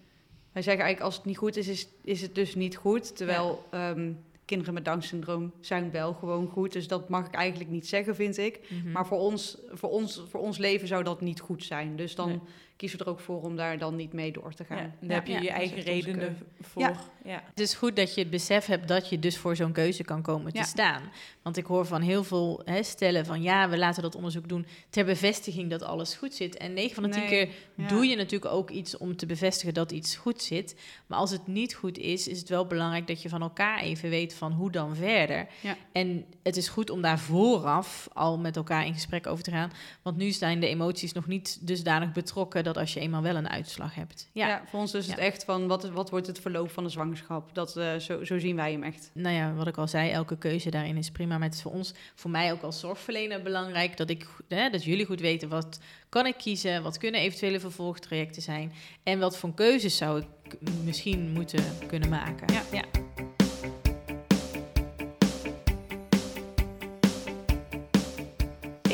wij 0.51 0.61
zeggen 0.61 0.83
eigenlijk 0.83 1.01
als 1.01 1.15
het 1.15 1.25
niet 1.25 1.37
goed 1.37 1.57
is, 1.57 1.67
is, 1.67 1.87
is 2.03 2.21
het 2.21 2.35
dus 2.35 2.55
niet 2.55 2.75
goed. 2.75 3.15
Terwijl... 3.15 3.63
Um, 3.73 4.29
kinderen 4.45 4.73
met 4.73 4.85
Down-syndroom 4.85 5.53
zijn 5.59 5.91
wel 5.91 6.13
gewoon 6.13 6.47
goed. 6.47 6.73
Dus 6.73 6.87
dat 6.87 7.09
mag 7.09 7.25
ik 7.27 7.33
eigenlijk 7.33 7.69
niet 7.69 7.87
zeggen, 7.87 8.15
vind 8.15 8.37
ik. 8.37 8.59
Mhm. 8.69 8.91
Maar 8.91 9.07
voor 9.07 9.19
ons, 9.19 9.57
voor, 9.71 9.89
ons, 9.89 10.23
voor 10.29 10.39
ons 10.39 10.57
leven 10.57 10.87
zou 10.87 11.03
dat 11.03 11.21
niet 11.21 11.39
goed 11.39 11.63
zijn. 11.63 11.95
Dus 11.95 12.15
dan 12.15 12.27
Nee. 12.27 12.39
Kiezen 12.81 12.99
we 12.99 13.05
er 13.05 13.11
ook 13.11 13.19
voor 13.19 13.41
om 13.41 13.55
daar 13.55 13.77
dan 13.77 13.95
niet 13.95 14.13
mee 14.13 14.31
door 14.31 14.53
te 14.53 14.63
gaan. 14.63 14.77
Ja, 14.77 14.91
daar 14.99 15.15
heb 15.15 15.27
je 15.27 15.33
Ja, 15.33 15.39
je 15.39 15.49
eigen 15.49 15.81
redenen 15.81 16.37
voor. 16.61 16.81
Ja. 16.81 16.93
Ja. 17.23 17.43
Het 17.49 17.59
is 17.59 17.73
goed 17.73 17.95
dat 17.95 18.13
je 18.13 18.21
het 18.21 18.29
besef 18.29 18.65
hebt 18.65 18.87
dat 18.87 19.09
je 19.09 19.19
dus 19.19 19.37
voor 19.37 19.55
zo'n 19.55 19.71
keuze 19.71 20.03
kan 20.03 20.21
komen 20.21 20.53
te 20.53 20.63
staan. 20.63 21.01
Want 21.41 21.57
ik 21.57 21.65
hoor 21.65 21.85
van 21.85 22.01
heel 22.01 22.23
veel 22.23 22.61
hè, 22.65 22.83
stellen 22.83 23.25
van 23.25 23.41
ja, 23.41 23.69
we 23.69 23.77
laten 23.77 24.01
dat 24.01 24.15
onderzoek 24.15 24.49
doen 24.49 24.65
ter 24.89 25.05
bevestiging 25.05 25.69
dat 25.69 25.83
alles 25.83 26.13
goed 26.15 26.33
zit. 26.33 26.57
En 26.57 26.73
9 26.73 26.93
van 26.95 27.03
de 27.03 27.09
10 27.09 27.19
Nee, 27.19 27.29
keer 27.29 27.49
ja. 27.75 27.87
doe 27.87 28.05
je 28.05 28.15
natuurlijk 28.15 28.53
ook 28.53 28.69
iets 28.69 28.97
om 28.97 29.15
te 29.15 29.25
bevestigen 29.25 29.73
dat 29.73 29.91
iets 29.91 30.15
goed 30.15 30.41
zit. 30.41 30.75
Maar 31.07 31.17
als 31.19 31.31
het 31.31 31.47
niet 31.47 31.75
goed 31.75 31.97
is, 31.97 32.27
is 32.27 32.39
het 32.39 32.49
wel 32.49 32.67
belangrijk 32.67 33.07
dat 33.07 33.21
je 33.21 33.29
van 33.29 33.41
elkaar 33.41 33.79
even 33.79 34.09
weet 34.09 34.33
van 34.33 34.51
hoe 34.51 34.71
dan 34.71 34.95
verder. 34.95 35.47
Ja. 35.61 35.77
En 35.91 36.25
het 36.43 36.57
is 36.57 36.67
goed 36.67 36.89
om 36.89 37.01
daar 37.01 37.19
vooraf 37.19 38.07
al 38.13 38.37
met 38.39 38.55
elkaar 38.55 38.85
in 38.85 38.93
gesprek 38.93 39.27
over 39.27 39.43
te 39.43 39.51
gaan. 39.51 39.71
Want 40.01 40.17
nu 40.17 40.31
zijn 40.31 40.59
de 40.59 40.67
emoties 40.67 41.13
nog 41.13 41.27
niet 41.27 41.67
dusdanig 41.67 42.11
betrokken 42.11 42.63
dat 42.63 42.70
als 42.77 42.93
je 42.93 42.99
eenmaal 42.99 43.21
wel 43.21 43.35
een 43.35 43.49
uitslag 43.49 43.95
hebt. 43.95 44.29
Ja. 44.31 44.47
Ja. 44.47 44.61
voor 44.69 44.79
ons 44.79 44.93
is 44.93 45.07
het 45.07 45.15
Ja. 45.17 45.21
echt 45.23 45.43
van 45.43 45.67
wat, 45.67 45.89
wat 45.89 46.09
wordt 46.09 46.27
het 46.27 46.39
verloop 46.39 46.71
van 46.71 46.83
de 46.83 46.89
zwangerschap? 46.89 47.49
Dat, 47.53 47.77
eh, 47.77 47.95
zo, 47.95 48.23
zo 48.23 48.39
zien 48.39 48.55
wij 48.55 48.71
hem 48.71 48.83
echt. 48.83 49.09
nou 49.13 49.35
ja, 49.35 49.53
wat 49.53 49.67
ik 49.67 49.77
al 49.77 49.87
zei, 49.87 50.09
elke 50.09 50.37
keuze 50.37 50.69
daarin 50.69 50.97
is 50.97 51.11
prima. 51.11 51.37
Maar 51.37 51.47
het 51.47 51.55
is 51.55 51.61
voor 51.61 51.71
ons, 51.71 51.93
voor 52.15 52.31
mij 52.31 52.51
ook 52.51 52.61
als 52.61 52.79
zorgverlener 52.79 53.41
belangrijk 53.41 53.97
dat, 53.97 54.09
ik, 54.09 54.27
hè, 54.47 54.69
dat 54.69 54.83
jullie 54.83 55.05
goed 55.05 55.19
weten 55.19 55.49
wat 55.49 55.79
kan 56.09 56.25
ik 56.25 56.35
kiezen, 56.37 56.83
wat 56.83 56.97
kunnen 56.97 57.21
eventuele 57.21 57.59
vervolgtrajecten 57.59 58.41
zijn 58.41 58.73
en 59.03 59.19
wat 59.19 59.37
voor 59.37 59.53
keuzes 59.53 59.97
zou 59.97 60.19
ik 60.21 60.57
misschien 60.83 61.31
moeten 61.31 61.63
kunnen 61.87 62.09
maken. 62.09 62.53
Ja. 62.53 62.61
ja. 62.71 62.83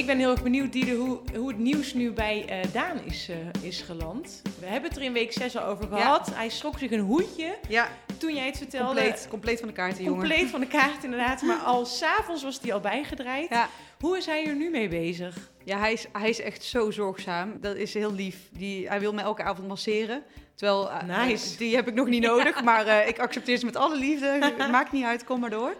Ben 0.07 0.17
heel 0.17 0.31
erg 0.31 0.43
benieuwd, 0.43 0.71
Diede, 0.71 0.91
hoe, 0.95 1.19
hoe 1.35 1.47
het 1.47 1.57
nieuws 1.57 1.93
nu 1.93 2.11
bij 2.11 2.45
eh, 2.47 2.71
Daan 2.73 2.99
is, 3.05 3.29
eh, 3.29 3.63
is 3.63 3.81
geland. 3.81 4.41
We 4.59 4.65
hebben 4.65 4.89
het 4.89 4.99
er 4.99 5.05
in 5.05 5.13
week 5.13 5.31
6 5.31 5.57
al 5.57 5.63
over 5.65 5.87
gehad. 5.87 6.31
Hij 6.33 6.49
schrok 6.49 6.79
zich 6.79 6.91
een 6.91 6.99
hoedje 6.99 7.57
Ja, 7.69 7.87
toen 8.17 8.35
jij 8.35 8.45
het 8.45 8.57
vertelde. 8.57 8.85
compleet, 9.01 9.27
compleet 9.29 9.59
van 9.59 9.67
de 9.67 9.73
kaarten, 9.73 10.03
jongen. 10.03 10.19
Compleet 10.19 10.49
van 10.49 10.59
de 10.59 10.67
kaart 10.67 11.03
inderdaad. 11.03 11.41
Maar 11.41 11.57
al 11.57 11.85
s'avonds 11.99 12.43
was 12.43 12.59
hij 12.61 12.73
al 12.73 12.79
bijgedraaid. 12.79 13.49
Ja. 13.49 13.69
Hoe 13.99 14.17
is 14.17 14.25
hij 14.25 14.45
er 14.47 14.55
nu 14.55 14.69
mee 14.69 14.87
bezig? 14.87 15.49
Ja, 15.63 15.79
hij 15.79 15.93
is, 15.93 16.05
hij 16.11 16.29
is 16.29 16.41
echt 16.41 16.63
zo 16.63 16.91
zorgzaam. 16.91 17.57
Dat 17.61 17.75
is 17.75 17.93
heel 17.93 18.13
lief. 18.13 18.37
Die, 18.51 18.87
hij 18.87 18.99
wil 18.99 19.13
me 19.13 19.21
elke 19.21 19.43
avond 19.43 19.67
masseren. 19.67 20.23
Terwijl, 20.55 20.91
eh, 20.91 21.25
Nice. 21.25 21.57
die 21.57 21.75
heb 21.75 21.87
ik 21.87 21.93
nog 21.93 22.07
niet 22.07 22.23
nodig. 22.31 22.63
Maar 22.63 23.07
ik 23.07 23.19
accepteer 23.19 23.57
ze 23.57 23.65
met 23.65 23.75
alle 23.75 23.97
liefde. 23.97 24.53
Maakt 24.71 24.91
niet 24.91 25.03
uit, 25.05 25.23
kom 25.23 25.39
maar 25.39 25.49
door. 25.49 25.75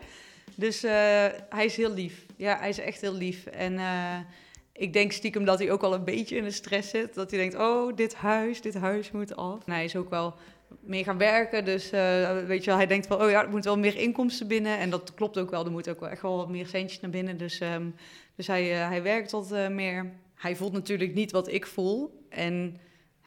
Dus 0.56 0.82
hij 1.50 1.66
is 1.66 1.76
heel 1.78 1.94
lief. 1.94 2.26
Ja, 2.38 2.58
hij 2.58 2.70
is 2.70 2.79
echt 2.79 3.01
heel 3.01 3.13
lief. 3.13 3.46
En 3.46 3.77
eh, 3.77 4.20
ik 4.74 4.94
denk 4.94 5.12
stiekem 5.12 5.46
dat 5.46 5.60
hij 5.60 5.72
ook 5.72 5.84
al 5.84 5.94
een 5.94 6.03
beetje 6.03 6.36
in 6.36 6.44
de 6.44 6.51
stress 6.51 6.89
zit. 6.89 7.13
Dat 7.13 7.32
hij 7.32 7.39
denkt, 7.39 7.56
oh, 7.56 7.96
dit 7.96 8.15
huis, 8.15 8.62
dit 8.62 8.75
huis 8.75 9.12
moet 9.12 9.36
af. 9.36 9.65
Hij 9.65 9.84
is 9.84 9.96
ook 9.96 10.10
wel 10.10 10.36
meer 10.79 11.03
gaan 11.03 11.17
werken. 11.17 11.65
Dus 11.65 11.91
eh, 11.91 12.46
weet 12.46 12.63
je 12.63 12.70
wel, 12.70 12.77
hij 12.77 12.88
denkt 12.88 13.08
van, 13.08 13.22
oh 13.22 13.29
ja, 13.29 13.44
er 13.44 13.50
moet 13.50 13.63
wel 13.63 13.77
meer 13.77 13.96
inkomsten 13.96 14.48
binnen. 14.48 14.77
En 14.77 14.89
dat 14.89 15.13
klopt 15.13 15.38
ook 15.38 15.50
wel. 15.50 15.65
Er 15.65 15.72
moet 15.72 15.89
ook 15.89 16.00
wel 16.00 16.10
echt 16.10 16.22
wel 16.22 16.38
wat 16.38 16.50
meer 16.50 16.67
centjes 16.67 17.00
naar 17.00 17.12
binnen. 17.12 17.38
Dus, 17.38 17.60
ehm, 17.60 17.89
dus 18.36 18.48
hij, 18.48 18.74
eh, 18.74 18.88
hij 18.88 19.03
werkt 19.03 19.34
eh, 19.34 19.67
meer. 19.67 20.12
Hij 20.36 20.56
voelt 20.56 20.74
natuurlijk 20.74 21.13
niet 21.13 21.32
wat 21.32 21.48
ik 21.51 21.65
voel. 21.65 22.25
En 22.29 22.77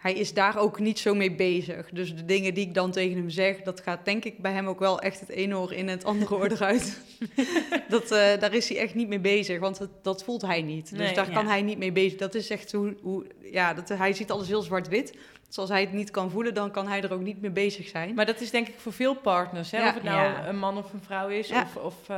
hij 0.00 0.14
is 0.14 0.34
daar 0.34 0.58
ook 0.58 0.78
niet 0.78 0.98
zo 0.98 1.14
mee 1.14 1.32
bezig. 1.32 1.90
Dus 1.92 2.16
de 2.16 2.24
dingen 2.24 2.54
die 2.54 2.66
ik 2.66 2.74
dan 2.74 2.90
tegen 2.90 3.16
hem 3.16 3.30
zeg, 3.30 3.62
dat 3.62 3.80
gaat 3.80 4.04
denk 4.04 4.24
ik 4.24 4.38
bij 4.38 4.52
hem 4.52 4.66
ook 4.66 4.78
wel 4.78 5.00
echt 5.00 5.20
het 5.20 5.28
ene 5.28 5.56
oor 5.56 5.72
in 5.72 5.88
het 5.88 6.04
andere 6.04 6.34
oor 6.34 6.50
eruit. 6.50 7.00
dat, 7.88 8.02
eh, 8.02 8.38
daar 8.38 8.54
is 8.54 8.68
hij 8.68 8.78
echt 8.78 8.94
niet 8.94 9.08
mee 9.08 9.20
bezig, 9.20 9.58
want 9.58 9.78
dat, 9.78 9.90
dat 10.02 10.24
voelt 10.24 10.42
hij 10.42 10.62
niet. 10.62 10.90
Dus 10.90 10.98
Nee, 10.98 11.14
daar 11.14 11.28
ja. 11.28 11.32
kan 11.32 11.46
hij 11.46 11.62
niet 11.62 11.78
mee 11.78 11.92
bezig. 11.92 12.18
Dat 12.18 12.34
is 12.34 12.50
echt 12.50 12.72
hoe, 12.72 12.96
hoe 13.02 13.26
ja, 13.42 13.74
dat, 13.74 13.88
hij 13.88 14.12
ziet 14.12 14.30
alles 14.30 14.48
heel 14.48 14.62
zwart-wit. 14.62 15.14
Dus 15.50 15.58
als 15.58 15.68
hij 15.68 15.80
het 15.80 15.92
niet 15.92 16.10
kan 16.10 16.30
voelen, 16.30 16.54
dan 16.54 16.70
kan 16.70 16.88
hij 16.88 17.02
er 17.02 17.12
ook 17.12 17.20
niet 17.20 17.40
mee 17.40 17.50
bezig 17.50 17.88
zijn. 17.88 18.14
Maar 18.14 18.26
dat 18.26 18.40
is 18.40 18.50
denk 18.50 18.68
ik 18.68 18.74
voor 18.78 18.92
veel 18.92 19.14
partners. 19.14 19.70
Hè? 19.70 19.78
Ja. 19.78 19.88
Of 19.88 19.94
het 19.94 20.02
nou 20.02 20.22
Ja. 20.22 20.46
een 20.48 20.58
man 20.58 20.76
of 20.78 20.92
een 20.92 21.02
vrouw 21.02 21.28
is. 21.28 21.48
Ja. 21.48 21.62
Of, 21.62 21.76
of, 21.76 22.08
eh, 22.08 22.16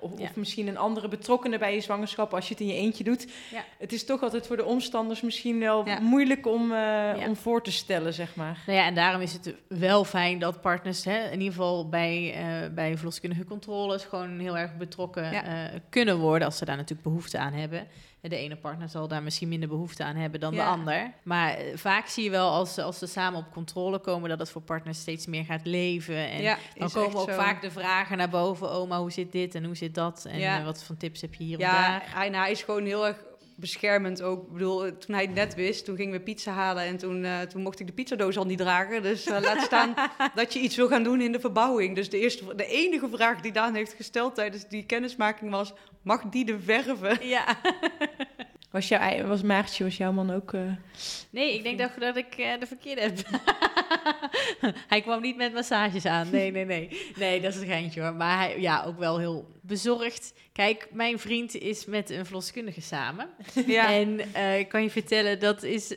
of, 0.00 0.10
Ja. 0.18 0.24
of 0.24 0.36
misschien 0.36 0.66
een 0.68 0.76
andere 0.78 1.08
betrokkenen 1.08 1.58
bij 1.58 1.74
je 1.74 1.80
zwangerschap. 1.80 2.34
Als 2.34 2.48
je 2.48 2.54
het 2.54 2.62
in 2.62 2.68
je 2.68 2.74
eentje 2.74 3.04
doet. 3.04 3.26
Ja. 3.52 3.64
Het 3.78 3.92
is 3.92 4.04
toch 4.04 4.22
altijd 4.22 4.46
voor 4.46 4.56
de 4.56 4.64
omstanders 4.64 5.20
misschien 5.20 5.58
wel 5.58 5.86
Ja. 5.86 6.00
moeilijk 6.00 6.46
om, 6.46 6.72
eh, 6.72 7.14
om 7.28 7.36
voor 7.36 7.62
te 7.62 7.72
stellen, 7.72 8.12
zeg 8.14 8.34
maar. 8.34 8.62
Nou 8.66 8.78
ja, 8.78 8.84
en 8.86 8.94
daarom 8.94 9.20
is 9.20 9.32
het 9.32 9.54
wel 9.68 10.04
fijn 10.04 10.38
dat 10.38 10.60
partners, 10.60 11.04
hè, 11.04 11.24
in 11.24 11.38
ieder 11.38 11.54
geval 11.54 11.88
bij, 11.88 12.34
eh, 12.34 12.74
bij 12.74 12.96
verloskundige 12.96 13.44
controles, 13.44 14.04
gewoon 14.04 14.38
heel 14.38 14.58
erg 14.58 14.76
betrokken 14.76 15.32
Ja. 15.32 15.44
eh, 15.44 15.80
kunnen 15.88 16.18
worden 16.18 16.46
als 16.46 16.56
ze 16.58 16.64
daar 16.64 16.76
natuurlijk 16.76 17.08
behoefte 17.08 17.38
aan 17.38 17.52
hebben. 17.52 17.86
De 18.20 18.36
ene 18.36 18.56
partner 18.56 18.88
zal 18.88 19.08
daar 19.08 19.22
misschien 19.22 19.48
minder 19.48 19.68
behoefte 19.68 20.04
aan 20.04 20.16
hebben 20.16 20.40
dan 20.40 20.54
de 20.54 20.62
ander. 20.62 21.12
Maar 21.22 21.54
eh, 21.54 21.76
vaak 21.76 22.06
zie 22.06 22.24
je 22.24 22.30
wel 22.30 22.50
als, 22.50 22.74
ze- 22.74 22.82
als 22.82 22.98
ze 22.98 23.06
samen 23.06 23.38
op 23.40 23.52
controle 23.52 23.98
komen, 23.98 24.28
dat 24.28 24.38
het 24.38 24.50
voor 24.50 24.62
partners 24.62 24.98
steeds 25.00 25.26
meer 25.26 25.44
gaat 25.44 25.66
leven. 25.66 26.16
En 26.28 26.40
ja, 26.42 26.58
dan 26.76 26.90
komen 26.90 27.20
ook 27.20 27.28
zo. 27.30 27.36
vaak 27.36 27.62
de 27.62 27.70
vragen 27.70 28.16
naar 28.16 28.28
boven. 28.28 28.70
Oma, 28.70 28.98
hoe 29.00 29.10
zit 29.12 29.32
dit 29.32 29.54
en 29.54 29.64
hoe 29.64 29.74
zit 29.76 29.94
dat? 29.94 30.24
En 30.24 30.38
Ja. 30.38 30.58
eh, 30.58 30.64
wat 30.64 30.82
voor 30.82 30.96
tips 30.96 31.20
heb 31.20 31.34
je 31.34 31.44
hier 31.44 31.58
Ja, 31.58 32.02
hij 32.14 32.50
is 32.50 32.62
gewoon 32.62 32.84
heel 32.84 33.06
erg 33.06 33.16
beschermend 33.60 34.22
ook. 34.22 34.46
Ik 34.46 34.52
bedoel, 34.52 34.98
toen 34.98 35.14
hij 35.14 35.24
het 35.24 35.34
net 35.34 35.54
wist, 35.54 35.84
toen 35.84 35.96
gingen 35.96 36.12
we 36.12 36.20
pizza 36.20 36.52
halen 36.52 36.82
en 36.82 36.96
toen, 36.96 37.24
eh, 37.24 37.40
toen 37.40 37.62
mocht 37.62 37.80
ik 37.80 37.86
de 37.86 37.92
pizzadoos 37.92 38.36
al 38.36 38.44
niet 38.44 38.58
dragen. 38.58 39.02
Dus 39.02 39.26
eh, 39.26 39.40
laat 39.40 39.62
staan 39.62 39.94
dat 40.34 40.52
je 40.52 40.60
iets 40.60 40.76
wil 40.76 40.88
gaan 40.88 41.02
doen 41.02 41.20
in 41.20 41.32
de 41.32 41.40
verbouwing. 41.40 41.94
Dus 41.94 42.10
de, 42.10 42.18
eerste, 42.18 42.54
de 42.54 42.66
enige 42.66 43.08
vraag 43.08 43.40
die 43.40 43.52
Daan 43.52 43.74
heeft 43.74 43.92
gesteld 43.92 44.34
tijdens 44.34 44.68
die 44.68 44.86
kennismaking 44.86 45.50
was, 45.50 45.72
mag 46.02 46.22
die 46.22 46.44
de 46.44 46.60
verven? 46.60 47.26
Ja. 47.26 47.44
Was, 48.70 48.88
jouw, 48.88 49.26
was 49.26 49.42
Maartje, 49.42 49.84
was 49.84 49.96
jouw 49.96 50.12
man 50.12 50.30
ook... 50.34 50.52
eh, 50.52 50.60
Nee, 51.30 51.54
ik 51.54 51.62
denk 51.62 51.78
dat, 51.78 51.90
dat 51.98 52.16
ik 52.16 52.34
eh, 52.34 52.60
de 52.60 52.66
verkeerde 52.66 53.00
heb. 53.00 53.18
hij 54.88 55.00
kwam 55.00 55.20
niet 55.20 55.36
met 55.36 55.52
massages 55.52 56.06
aan. 56.06 56.30
Nee, 56.30 56.50
nee, 56.50 56.64
nee. 56.64 57.10
Nee, 57.16 57.40
dat 57.40 57.54
is 57.54 57.60
een 57.60 57.66
geintje 57.66 58.00
hoor. 58.02 58.14
Maar 58.14 58.38
hij, 58.38 58.60
ja, 58.60 58.84
ook 58.86 58.98
wel 58.98 59.18
heel 59.18 59.48
bezorgd. 59.62 60.32
Kijk, 60.52 60.88
mijn 60.92 61.18
vriend 61.18 61.54
is 61.54 61.84
met 61.84 62.10
een 62.10 62.24
verloskundige 62.24 62.80
samen. 62.80 63.28
Ja, 63.66 63.92
En 63.92 64.20
eh, 64.34 64.58
ik 64.58 64.68
kan 64.68 64.82
je 64.82 64.90
vertellen, 64.90 65.40
dat 65.40 65.62
is... 65.62 65.94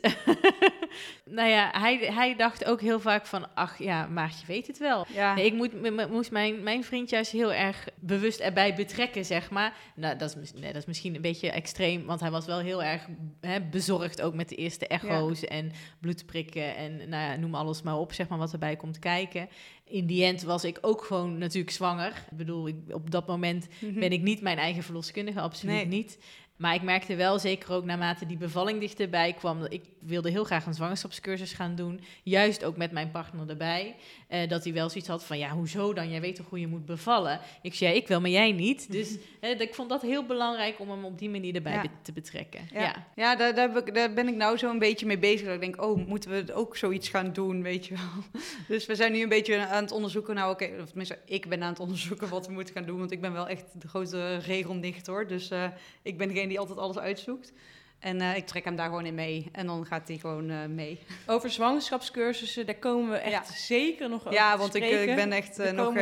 nou 1.24 1.48
ja, 1.48 1.70
hij, 1.80 1.96
hij 1.96 2.36
dacht 2.36 2.64
ook 2.64 2.80
heel 2.80 3.00
vaak 3.00 3.26
van... 3.26 3.54
Ach 3.54 3.78
ja, 3.78 4.06
Maartje 4.06 4.46
weet 4.46 4.66
het 4.66 4.78
wel. 4.78 5.06
ja. 5.14 5.34
Nee, 5.34 5.44
ik 5.46 5.52
moet, 5.52 6.08
moest 6.10 6.30
mijn, 6.30 6.62
mijn 6.62 6.84
vriend 6.84 7.10
juist 7.10 7.30
heel 7.32 7.52
erg 7.52 7.88
bewust 8.00 8.40
erbij 8.40 8.74
betrekken, 8.74 9.24
zeg 9.24 9.50
maar. 9.50 9.74
Nou, 9.96 10.16
dat 10.18 10.36
is, 10.42 10.52
nee, 10.52 10.72
dat 10.72 10.80
is 10.82 10.86
misschien 10.86 11.14
een 11.14 11.20
beetje 11.22 11.50
extreem, 11.50 12.04
want 12.04 12.20
hij 12.20 12.30
was 12.30 12.46
wel 12.46 12.58
heel 12.58 12.82
erg 12.82 13.06
hè, 13.40 13.60
bezorgd 13.60 14.22
ook 14.22 14.34
met 14.34 14.48
de 14.48 14.56
eerste 14.56 14.86
echo's 14.86 15.44
en 15.44 15.72
bloedprikken 16.00 16.76
en 16.76 16.96
nou 17.08 17.30
ja, 17.30 17.36
noem 17.36 17.54
alles 17.54 17.82
maar 17.82 17.96
op, 17.98 18.12
zeg 18.12 18.28
maar, 18.28 18.38
wat 18.38 18.52
erbij 18.52 18.76
komt 18.76 18.98
kijken. 18.98 19.48
In 19.84 20.06
die 20.06 20.24
end 20.24 20.42
was 20.42 20.64
ik 20.64 20.78
ook 20.80 21.04
gewoon 21.04 21.38
natuurlijk 21.38 21.72
zwanger. 21.74 22.24
Ik 22.30 22.36
bedoel, 22.36 22.68
ik, 22.68 22.74
op 22.90 23.10
dat 23.10 23.26
moment 23.26 23.68
Mhm. 23.80 24.00
ben 24.00 24.12
ik 24.12 24.22
niet 24.22 24.40
mijn 24.40 24.58
eigen 24.58 24.82
verloskundige, 24.82 25.40
absoluut 25.40 25.74
Nee. 25.74 25.86
niet. 25.86 26.18
Maar 26.56 26.74
ik 26.74 26.82
merkte 26.82 27.14
wel, 27.16 27.38
zeker 27.38 27.72
ook 27.72 27.84
naarmate 27.84 28.26
die 28.26 28.36
bevalling 28.36 28.80
dichterbij 28.80 29.32
kwam, 29.32 29.60
dat 29.60 29.72
ik 29.72 29.82
wilde 30.00 30.30
heel 30.30 30.44
graag 30.44 30.66
een 30.66 30.74
zwangerschapscursus 30.74 31.52
gaan 31.52 31.74
doen. 31.74 32.00
Juist 32.22 32.64
ook 32.64 32.76
met 32.76 32.92
mijn 32.92 33.10
partner 33.10 33.48
erbij. 33.48 33.94
eh, 34.28 34.48
dat 34.48 34.64
hij 34.64 34.72
wel 34.72 34.88
zoiets 34.88 35.08
had 35.08 35.24
van, 35.24 35.38
ja, 35.38 35.50
hoezo 35.50 35.92
dan? 35.92 36.10
Jij 36.10 36.20
weet 36.20 36.36
toch 36.36 36.48
hoe 36.48 36.60
je 36.60 36.66
moet 36.66 36.86
bevallen? 36.86 37.40
Ik 37.62 37.74
zei, 37.74 37.90
ja, 37.90 37.96
ik 38.00 38.08
wel, 38.08 38.20
maar 38.20 38.30
jij 38.30 38.52
niet. 38.52 38.92
Dus 38.92 39.16
eh, 39.40 39.60
ik 39.60 39.74
vond 39.74 39.88
dat 39.88 40.02
heel 40.02 40.24
belangrijk 40.26 40.80
om 40.80 40.90
hem 40.90 41.04
op 41.04 41.18
die 41.18 41.30
manier 41.30 41.54
erbij 41.54 41.72
Ja. 41.72 41.82
te 42.02 42.12
betrekken. 42.12 42.60
Ja, 42.72 42.80
Ja. 42.80 43.06
ja. 43.16 43.36
daar, 43.36 43.54
daar, 43.54 43.72
heb 43.72 43.86
ik- 43.88 43.94
daar 43.94 44.12
ben 44.12 44.28
ik 44.28 44.34
nou 44.34 44.56
zo 44.58 44.70
een 44.70 44.78
beetje 44.78 45.06
mee 45.06 45.18
bezig. 45.18 45.44
Dat 45.46 45.54
ik 45.54 45.60
denk, 45.60 45.82
oh, 45.82 46.06
moeten 46.06 46.30
we 46.46 46.54
ook 46.54 46.76
zoiets 46.76 47.08
gaan 47.08 47.32
doen, 47.32 47.62
weet 47.62 47.86
je 47.86 47.94
wel. 47.94 48.42
Dus 48.68 48.86
we 48.86 48.94
zijn 48.94 49.12
nu 49.12 49.22
een 49.22 49.28
beetje 49.28 49.66
aan 49.66 49.82
het 49.82 49.92
onderzoeken. 49.92 50.34
Nou, 50.34 50.52
oké, 50.52 50.70
of 50.80 50.86
tenminste, 50.88 51.18
ik 51.26 51.48
ben 51.48 51.62
aan 51.62 51.68
het 51.70 51.80
onderzoeken 51.80 52.28
wat 52.28 52.46
we 52.46 52.52
moeten 52.52 52.74
gaan 52.74 52.84
doen. 52.86 52.98
Want 52.98 53.10
ik 53.12 53.20
ben 53.20 53.32
wel 53.32 53.48
echt 53.48 53.80
de 53.80 53.88
grote 53.88 54.36
regelnichter. 54.36 55.26
Dus 55.26 55.50
eh, 55.50 55.64
ik 56.02 56.18
ben 56.18 56.30
degene 56.42 56.48
die 56.48 56.58
altijd 56.58 56.78
alles 56.78 56.98
uitzoekt. 56.98 57.52
En 57.98 58.20
eh, 58.20 58.36
ik 58.36 58.46
trek 58.46 58.64
hem 58.64 58.76
daar 58.76 58.88
gewoon 58.88 59.06
in 59.06 59.14
mee. 59.14 59.48
En 59.52 59.66
dan 59.66 59.86
gaat 59.86 60.08
hij 60.08 60.18
gewoon 60.18 60.50
eh, 60.50 60.66
mee. 60.66 61.00
over 61.26 61.50
zwangerschapscursussen, 61.50 62.66
daar 62.66 62.78
komen 62.78 63.10
we 63.10 63.16
echt 63.16 63.48
zeker 63.48 64.08
nog 64.08 64.20
over 64.20 64.32
ja, 64.32 64.58
want 64.58 64.74
ik, 64.74 64.82
eh, 64.82 65.08
ik 65.08 65.14
ben 65.14 65.32
echt 65.32 65.72
nog 65.72 65.94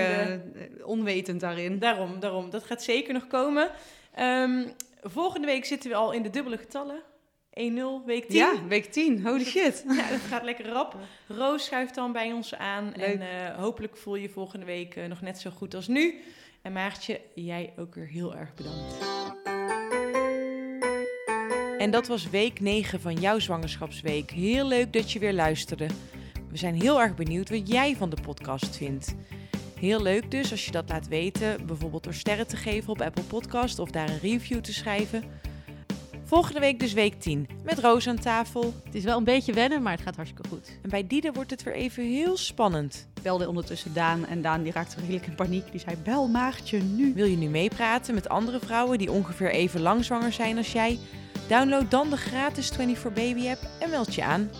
onwetend 0.83 1.41
daarin. 1.41 1.79
Daarom, 1.79 2.21
daarom. 2.21 2.51
Dat 2.51 2.65
gaat 2.65 2.83
zeker 2.83 3.13
nog 3.13 3.27
komen. 3.27 3.71
Ehm, 4.15 4.67
volgende 5.03 5.47
week 5.47 5.65
zitten 5.65 5.91
we 5.91 5.97
al 5.97 6.13
in 6.13 6.23
de 6.23 6.31
dubbele 6.31 6.59
getallen. 6.59 7.03
1-0, 7.51 8.03
week 8.07 8.29
10. 8.29 8.37
Ja, 8.37 8.67
week 8.69 8.85
10. 8.85 9.23
Holy 9.27 9.45
shit. 9.45 9.85
Ja, 9.97 10.11
dat 10.11 10.21
gaat 10.21 10.43
lekker 10.43 10.69
rap. 10.69 10.97
Roos 11.29 11.65
schuift 11.65 11.95
dan 11.95 12.13
bij 12.13 12.33
ons 12.33 12.55
aan. 12.55 12.93
Leuk. 12.97 13.21
En 13.21 13.55
hopelijk 13.55 13.97
voel 13.97 14.15
je 14.15 14.29
volgende 14.29 14.67
week 14.67 15.09
nog 15.09 15.21
net 15.21 15.39
zo 15.39 15.51
goed 15.51 15.75
als 15.75 15.89
nu. 15.89 16.21
En 16.63 16.73
Maartje, 16.73 17.21
jij 17.35 17.73
ook 17.77 17.95
weer 17.95 18.07
heel 18.07 18.37
erg 18.37 18.55
bedankt. 18.55 19.10
En 21.81 21.91
dat 21.91 22.07
was 22.07 22.31
week 22.31 22.61
9 22.61 23.01
van 23.01 23.15
jouw 23.15 23.39
zwangerschapsweek. 23.39 24.31
Heel 24.31 24.67
leuk 24.67 24.93
dat 24.93 25.13
je 25.13 25.19
weer 25.19 25.33
luisterde. 25.33 25.87
We 26.51 26.57
zijn 26.57 26.81
heel 26.81 27.01
erg 27.01 27.15
benieuwd 27.15 27.51
wat 27.51 27.69
jij 27.69 27.97
van 27.97 28.11
de 28.11 28.17
podcast 28.23 28.77
vindt. 28.77 29.15
Heel 29.79 30.03
leuk 30.03 30.31
dus 30.31 30.51
als 30.51 30.65
je 30.65 30.71
dat 30.71 30.89
laat 30.89 31.09
weten, 31.09 31.67
bijvoorbeeld 31.67 32.05
door 32.05 32.15
sterren 32.15 32.47
te 32.47 32.57
geven 32.57 32.91
op 32.91 33.01
Apple 33.01 33.23
Podcast 33.23 33.79
of 33.79 33.91
daar 33.91 34.09
een 34.09 34.19
review 34.19 34.61
te 34.61 34.73
schrijven. 34.73 35.25
Volgende 36.25 36.61
week 36.61 36.81
dus 36.81 36.93
week 36.93 37.21
10 37.21 37.49
met 37.65 37.79
Roos 37.79 38.09
aan 38.09 38.19
tafel. 38.19 38.75
Het 38.85 38.95
is 38.95 39.05
wel 39.05 39.19
een 39.19 39.25
beetje 39.25 39.53
wennen, 39.53 39.83
maar 39.83 39.93
het 39.93 40.03
gaat 40.03 40.17
hartstikke 40.17 40.49
goed. 40.49 40.79
En 40.83 40.91
bij 40.91 41.07
Diede 41.07 41.33
wordt 41.33 41.51
het 41.51 41.63
weer 41.63 41.75
even 41.75 42.05
heel 42.05 42.37
spannend. 42.37 43.09
belde 43.23 43.49
ondertussen 43.49 43.95
Daan 43.95 44.27
en 44.27 44.43
Daan 44.43 44.63
die 44.63 44.73
raakte 44.73 45.01
redelijk 45.01 45.27
in 45.27 45.35
paniek. 45.35 45.71
Die 45.71 45.81
zei, 45.81 45.97
bel 46.05 46.29
Maartje 46.29 46.79
nu. 46.79 47.13
Wil 47.15 47.27
je 47.27 47.37
nu 47.37 47.49
meepraten 47.49 48.15
met 48.15 48.29
andere 48.29 48.59
vrouwen 48.61 48.99
die 48.99 49.11
ongeveer 49.11 49.51
even 49.51 49.81
lang 49.81 50.05
zwanger 50.05 50.33
zijn 50.33 50.57
als 50.57 50.73
jij? 50.73 50.99
Download 51.51 51.91
dan 51.91 52.11
de 52.11 52.17
gratis 52.17 52.69
24 52.69 53.13
Baby 53.13 53.49
app 53.49 53.61
en 53.79 53.91
meld 53.91 54.15
je 54.15 54.25
aan. 54.25 54.51